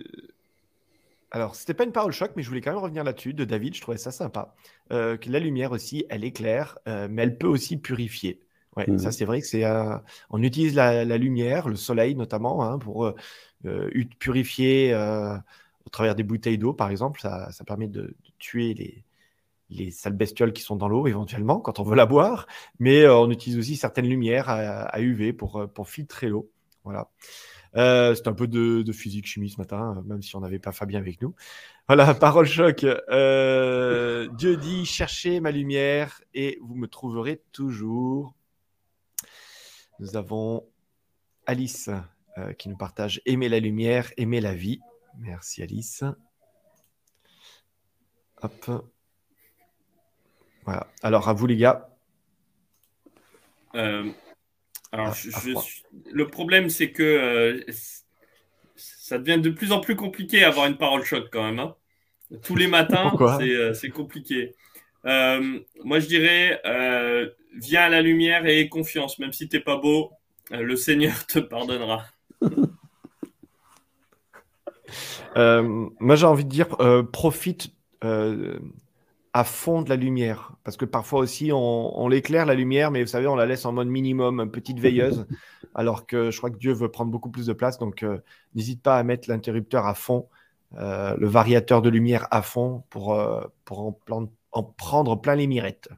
alors, 1.36 1.54
c'était 1.54 1.74
pas 1.74 1.84
une 1.84 1.92
parole 1.92 2.12
choc, 2.12 2.32
mais 2.36 2.42
je 2.42 2.48
voulais 2.48 2.60
quand 2.60 2.72
même 2.72 2.80
revenir 2.82 3.04
là-dessus 3.04 3.34
de 3.34 3.44
David. 3.44 3.74
Je 3.74 3.80
trouvais 3.80 3.98
ça 3.98 4.10
sympa. 4.12 4.54
Euh, 4.92 5.16
que 5.16 5.30
la 5.30 5.38
lumière 5.40 5.72
aussi, 5.72 6.04
elle 6.10 6.24
éclaire, 6.24 6.78
euh, 6.88 7.08
mais 7.10 7.22
elle 7.22 7.38
peut 7.38 7.46
aussi 7.48 7.76
purifier. 7.76 8.40
Ouais, 8.76 8.88
Mhm. 8.88 8.98
ça 8.98 9.12
c'est 9.12 9.24
vrai 9.24 9.40
que 9.40 9.46
c'est. 9.46 9.64
euh, 9.64 9.96
On 10.30 10.42
utilise 10.42 10.74
la, 10.74 11.04
la 11.04 11.18
lumière, 11.18 11.68
le 11.68 11.76
soleil 11.76 12.14
notamment, 12.14 12.62
hein, 12.64 12.78
pour 12.78 13.06
euh, 13.06 13.14
purifier 14.18 14.94
au 14.94 15.90
travers 15.90 16.14
des 16.14 16.22
bouteilles 16.24 16.58
d'eau, 16.58 16.72
par 16.72 16.90
exemple. 16.90 17.20
Ça, 17.20 17.50
ça 17.52 17.64
permet 17.64 17.88
de, 17.88 18.02
de 18.02 18.14
tuer 18.38 18.74
les, 18.74 19.04
les 19.70 19.90
sales 19.90 20.14
bestioles 20.14 20.52
qui 20.52 20.62
sont 20.62 20.76
dans 20.76 20.88
l'eau 20.88 21.06
éventuellement 21.08 21.60
quand 21.60 21.80
on 21.80 21.84
veut 21.84 21.96
la 21.96 22.06
boire. 22.06 22.46
Mais 22.80 23.02
euh, 23.02 23.16
on 23.18 23.30
utilise 23.30 23.58
aussi 23.58 23.76
certaines 23.76 24.08
lumières 24.08 24.48
à, 24.50 24.56
à 24.84 25.00
UV 25.00 25.32
pour, 25.32 25.68
pour 25.74 25.88
filtrer 25.88 26.28
l'eau. 26.28 26.50
Voilà. 26.84 27.10
Euh, 27.76 28.14
c'est 28.14 28.28
un 28.28 28.32
peu 28.32 28.46
de, 28.46 28.90
physique 28.92 29.26
chimie 29.26 29.50
ce 29.50 29.58
matin, 29.58 29.96
euh, 29.96 30.02
même 30.02 30.22
si 30.22 30.34
on 30.36 30.40
n'avait 30.40 30.58
pas 30.58 30.72
Fabien 30.72 30.98
avec 30.98 31.20
nous. 31.20 31.34
Voilà, 31.88 32.14
parole 32.14 32.46
choc. 32.46 32.84
Euh, 32.84 34.28
Dieu 34.32 34.56
dit 34.56 34.86
cherchez 34.86 35.40
ma 35.40 35.50
lumière 35.50 36.20
et 36.34 36.58
vous 36.62 36.74
me 36.74 36.88
trouverez 36.88 37.42
toujours. 37.52 38.34
Nous 39.98 40.16
avons 40.16 40.66
Alice 41.46 41.90
euh, 42.38 42.52
qui 42.52 42.68
nous 42.68 42.76
partage 42.76 43.20
aimer 43.26 43.48
la 43.48 43.60
lumière, 43.60 44.12
aimer 44.16 44.40
la 44.40 44.54
vie. 44.54 44.80
Merci 45.18 45.62
Alice. 45.62 46.04
Hop. 48.42 48.84
Voilà. 50.64 50.86
Alors 51.02 51.28
à 51.28 51.32
vous 51.32 51.46
les 51.46 51.56
gars. 51.56 51.88
Alors, 54.92 55.12
je- 55.14 55.30
à 55.30 55.40
je 55.40 55.50
froid. 55.50 55.62
suis- 55.62 55.82
le 56.12 56.26
problème, 56.26 56.70
c'est 56.70 56.90
que 56.90 57.02
euh, 57.02 57.60
ça 58.76 59.18
devient 59.18 59.40
de 59.40 59.50
plus 59.50 59.72
en 59.72 59.80
plus 59.80 59.96
compliqué 59.96 60.44
à 60.44 60.48
avoir 60.48 60.66
une 60.66 60.76
parole 60.78 61.04
choc 61.04 61.28
quand 61.32 61.44
même. 61.44 61.58
hein. 61.58 61.74
Tous 62.42 62.56
les 62.56 62.66
matins, 62.66 63.12
c'est 63.40 63.50
euh, 63.54 63.72
c'est 63.74 63.90
compliqué. 63.90 64.54
Euh, 65.04 65.60
moi, 65.84 66.00
je 66.00 66.06
dirais, 66.06 66.60
euh, 66.66 67.28
viens 67.56 67.82
à 67.82 67.88
la 67.88 68.02
lumière 68.02 68.46
et 68.46 68.60
aie 68.60 68.68
confiance. 68.68 69.18
Même 69.18 69.32
si 69.32 69.48
t'es 69.48 69.60
pas 69.60 69.76
beau, 69.76 70.10
le 70.50 70.76
Seigneur 70.76 71.26
te 71.26 71.38
pardonnera. 71.38 72.04
Moi, 75.36 76.16
j'ai 76.16 76.26
envie 76.26 76.44
de 76.44 76.50
dire, 76.50 76.76
profite 77.12 77.68
à 79.36 79.44
fond 79.44 79.82
de 79.82 79.90
la 79.90 79.96
lumière. 79.96 80.52
Parce 80.64 80.78
que 80.78 80.86
parfois 80.86 81.20
aussi, 81.20 81.52
on, 81.52 82.00
on 82.00 82.08
l'éclaire, 82.08 82.46
la 82.46 82.54
lumière, 82.54 82.90
mais 82.90 83.02
vous 83.02 83.06
savez, 83.08 83.26
on 83.26 83.36
la 83.36 83.44
laisse 83.44 83.66
en 83.66 83.72
mode 83.72 83.88
minimum, 83.88 84.50
petite 84.50 84.80
veilleuse. 84.80 85.26
alors 85.74 86.06
que 86.06 86.30
je 86.30 86.38
crois 86.38 86.48
que 86.48 86.56
Dieu 86.56 86.72
veut 86.72 86.88
prendre 86.90 87.10
beaucoup 87.10 87.28
plus 87.28 87.44
de 87.44 87.52
place. 87.52 87.76
Donc, 87.78 88.02
euh, 88.02 88.16
n'hésite 88.54 88.82
pas 88.82 88.96
à 88.96 89.02
mettre 89.02 89.28
l'interrupteur 89.28 89.84
à 89.84 89.92
fond, 89.92 90.26
euh, 90.78 91.14
le 91.18 91.26
variateur 91.26 91.82
de 91.82 91.90
lumière 91.90 92.26
à 92.30 92.40
fond 92.40 92.82
pour, 92.88 93.12
euh, 93.12 93.42
pour 93.66 93.80
en, 93.80 93.92
plan- 93.92 94.30
en 94.52 94.62
prendre 94.62 95.20
plein 95.20 95.34
les 95.34 95.46
mirettes. 95.46 95.90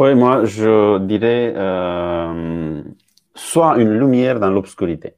Oui, 0.00 0.16
moi, 0.16 0.44
je 0.46 0.98
dirais 0.98 1.54
soit 3.36 3.78
une 3.78 3.92
lumière 3.96 4.40
dans 4.40 4.50
l'obscurité. 4.50 5.14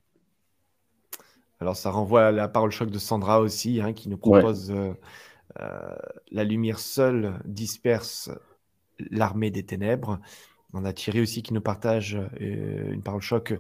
Alors, 1.59 1.77
ça 1.77 1.90
renvoie 1.90 2.27
à 2.27 2.33
la 2.33 2.48
parole 2.48 2.70
choc 2.70 2.90
de 2.90 2.98
Sandra 2.98 3.40
aussi, 3.40 3.81
hein, 3.81 3.94
qui 3.94 4.11
nous 4.11 4.18
propose 4.18 4.70
la 6.31 6.45
lumière 6.45 6.79
seule 6.79 7.35
disperse 7.45 8.31
l'armée 9.11 9.51
des 9.51 9.65
ténèbres. 9.65 10.21
On 10.75 10.87
a 10.87 10.93
Thierry 10.95 11.21
aussi 11.21 11.43
qui 11.43 11.53
nous 11.53 11.61
partage 11.61 12.17
euh, 12.41 12.93
une 12.93 13.03
parole 13.03 13.21
choc. 13.21 13.53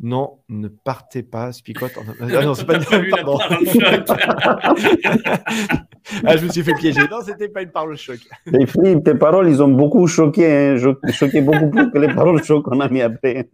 Non, 0.00 0.38
ne 0.48 0.68
partez 0.68 1.22
pas, 1.22 1.52
Spicote. 1.52 1.92
en- 1.98 2.04
Ah 2.20 2.42
non, 2.42 2.54
c'est 2.54 2.64
pas, 2.66 2.78
la 2.78 2.84
pardon. 3.10 3.36
parole 3.36 3.66
choc. 3.66 4.08
ah, 6.24 6.36
je 6.36 6.46
me 6.46 6.50
suis 6.50 6.62
fait 6.62 6.72
piéger. 6.74 7.02
Non, 7.10 7.18
c'était 7.22 7.48
pas 7.48 7.60
une 7.62 7.70
parole 7.70 7.96
choc. 7.98 8.18
Et 8.58 8.64
Philippe, 8.66 9.04
tes 9.04 9.14
paroles, 9.14 9.48
ils 9.50 9.62
ont 9.62 9.68
beaucoup 9.68 10.06
choqué, 10.06 10.46
hein, 10.50 10.76
cho- 10.78 10.96
choqué 11.12 11.42
beaucoup 11.42 11.68
plus 11.70 11.90
que 11.90 11.98
les 11.98 12.12
paroles 12.14 12.42
choc 12.42 12.64
qu'on 12.64 12.80
a 12.80 12.88
mis 12.88 13.02
après. 13.02 13.48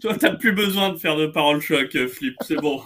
Toi, 0.00 0.14
t'as 0.18 0.34
plus 0.34 0.52
besoin 0.52 0.90
de 0.90 0.96
faire 0.98 1.16
de 1.16 1.26
parole 1.28 1.60
choc, 1.62 1.88
euh, 1.96 2.06
Flip. 2.06 2.34
C'est 2.42 2.60
bon. 2.60 2.80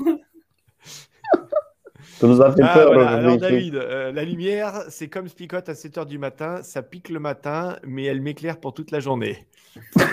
Ça 2.18 2.26
nous 2.26 2.40
a 2.40 2.50
fait 2.50 2.62
Ah, 2.64 2.74
peur. 2.74 2.92
voilà. 2.94 3.10
Alors. 3.10 3.36
David, 3.36 3.74
euh, 3.76 4.10
la 4.12 4.24
lumière, 4.24 4.82
c'est 4.88 5.08
comme 5.08 5.28
Spicote 5.28 5.68
à 5.68 5.74
7 5.74 5.96
h 5.98 6.06
du 6.06 6.18
matin. 6.18 6.62
Ça 6.62 6.82
pique 6.82 7.10
le 7.10 7.18
matin, 7.20 7.76
mais 7.86 8.04
elle 8.04 8.20
m'éclaire 8.22 8.58
pour 8.58 8.72
toute 8.72 8.90
la 8.90 9.00
journée. 9.00 9.46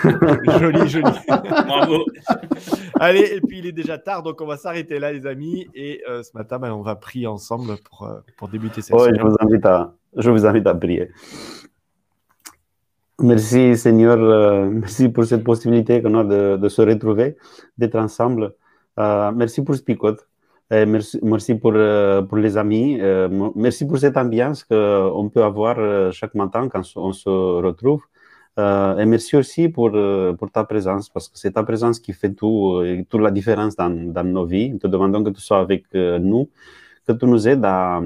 joli, 0.58 0.88
joli. 0.88 1.10
Bravo. 1.28 2.04
Allez, 3.00 3.32
et 3.36 3.40
puis 3.40 3.58
il 3.60 3.66
est 3.66 3.72
déjà 3.72 3.96
tard, 3.96 4.22
donc 4.22 4.38
on 4.42 4.46
va 4.46 4.58
s'arrêter 4.58 4.98
là, 4.98 5.12
les 5.12 5.26
amis. 5.26 5.66
Et 5.74 6.02
euh, 6.08 6.22
ce 6.22 6.30
matin, 6.34 6.58
ben, 6.58 6.72
on 6.72 6.82
va 6.82 6.94
prier 6.96 7.26
ensemble 7.26 7.76
pour, 7.88 8.06
euh, 8.06 8.20
pour 8.36 8.48
débuter 8.48 8.82
cette 8.82 8.94
Oui, 8.94 9.04
je 9.08 9.16
semaine. 9.16 9.22
vous 9.26 9.36
invite 9.40 9.64
à, 9.64 9.94
je 10.16 10.30
vous 10.30 10.44
invite 10.44 10.66
à 10.66 10.74
prier. 10.74 11.08
Merci 13.22 13.76
Seigneur, 13.76 14.18
euh, 14.18 14.68
merci 14.68 15.08
pour 15.08 15.24
cette 15.24 15.44
possibilité 15.44 16.02
qu'on 16.02 16.18
a 16.18 16.24
de, 16.24 16.56
de 16.56 16.68
se 16.68 16.82
retrouver, 16.82 17.36
d'être 17.78 17.94
ensemble. 17.94 18.54
Euh, 18.98 19.30
merci 19.32 19.62
pour 19.62 19.76
Spicot, 19.76 20.18
et 20.70 20.86
merci, 20.86 21.54
pour, 21.56 21.72
euh, 21.74 22.22
pour 22.22 22.38
les 22.38 22.56
amis, 22.56 22.98
euh, 23.00 23.28
merci 23.54 23.86
pour 23.86 23.98
cette 23.98 24.16
ambiance 24.16 24.64
qu'on 24.64 25.30
peut 25.32 25.44
avoir 25.44 25.78
euh, 25.78 26.10
chaque 26.12 26.34
matin 26.34 26.68
quand 26.68 26.82
on 26.96 27.12
se 27.12 27.28
retrouve. 27.28 28.02
Euh, 28.58 28.98
et 28.98 29.04
merci 29.04 29.36
aussi 29.36 29.68
pour, 29.68 29.90
euh, 29.94 30.32
pour 30.34 30.50
ta 30.50 30.64
présence, 30.64 31.08
parce 31.08 31.28
que 31.28 31.36
c'est 31.38 31.52
ta 31.52 31.64
présence 31.64 31.98
qui 31.98 32.12
fait 32.12 32.32
tout, 32.32 32.76
euh, 32.76 33.04
toute 33.08 33.20
la 33.20 33.30
différence 33.30 33.74
dans, 33.76 33.90
dans 33.90 34.24
nos 34.24 34.46
vies. 34.46 34.70
Nous 34.70 34.78
te 34.78 34.86
demandons 34.86 35.24
que 35.24 35.30
tu 35.30 35.40
sois 35.40 35.58
avec 35.58 35.84
euh, 35.94 36.18
nous, 36.18 36.48
que 37.06 37.12
tu 37.12 37.26
nous 37.26 37.48
aides 37.48 37.64
à, 37.64 38.00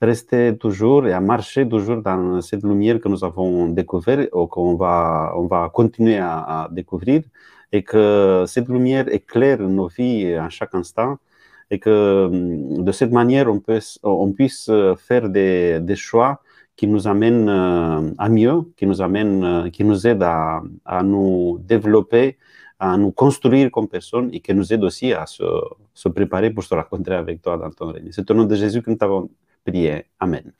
rester 0.00 0.56
toujours 0.58 1.06
et 1.06 1.12
à 1.12 1.20
marcher 1.20 1.68
toujours 1.68 2.02
dans 2.02 2.40
cette 2.40 2.62
lumière 2.62 3.00
que 3.00 3.08
nous 3.08 3.24
avons 3.24 3.68
découverte 3.68 4.28
ou 4.32 4.46
qu'on 4.46 4.74
va, 4.76 5.32
on 5.36 5.46
va 5.46 5.70
continuer 5.72 6.18
à 6.18 6.68
découvrir 6.70 7.22
et 7.72 7.82
que 7.82 8.44
cette 8.46 8.68
lumière 8.68 9.08
éclaire 9.12 9.60
nos 9.60 9.88
vies 9.88 10.34
à 10.34 10.48
chaque 10.50 10.74
instant 10.74 11.18
et 11.70 11.78
que 11.78 12.28
de 12.30 12.92
cette 12.92 13.12
manière 13.12 13.46
on, 14.02 14.32
puisse 14.32 14.70
faire 14.98 15.28
des, 15.28 15.96
choix 15.96 16.40
qui 16.76 16.86
nous 16.86 17.06
amènent 17.06 17.48
euh, 17.48 18.10
à 18.18 18.28
mieux, 18.28 18.62
qui 18.76 18.86
nous 18.86 19.00
amènent, 19.00 19.44
euh, 19.44 19.70
qui 19.70 19.84
nous 19.84 20.06
aident 20.06 20.24
à, 20.24 20.62
à 20.84 21.02
nous 21.02 21.58
développer, 21.60 22.36
à 22.78 22.96
nous 22.96 23.12
construire 23.12 23.70
comme 23.70 23.88
personne 23.88 24.30
et 24.32 24.40
qui 24.40 24.52
nous 24.54 24.72
aident 24.72 24.84
aussi 24.84 25.12
à 25.12 25.26
se, 25.26 25.44
se 25.94 26.08
préparer 26.08 26.50
pour 26.50 26.64
se 26.64 26.74
rencontrer 26.74 27.14
avec 27.14 27.42
toi 27.42 27.56
dans 27.56 27.70
ton 27.70 27.92
règne. 27.92 28.08
C'est 28.10 28.28
au 28.30 28.34
nom 28.34 28.44
de 28.44 28.54
Jésus 28.56 28.82
que 28.82 28.90
nous 28.90 28.96
t'avons 28.96 29.30
prié. 29.64 30.06
Amen. 30.18 30.52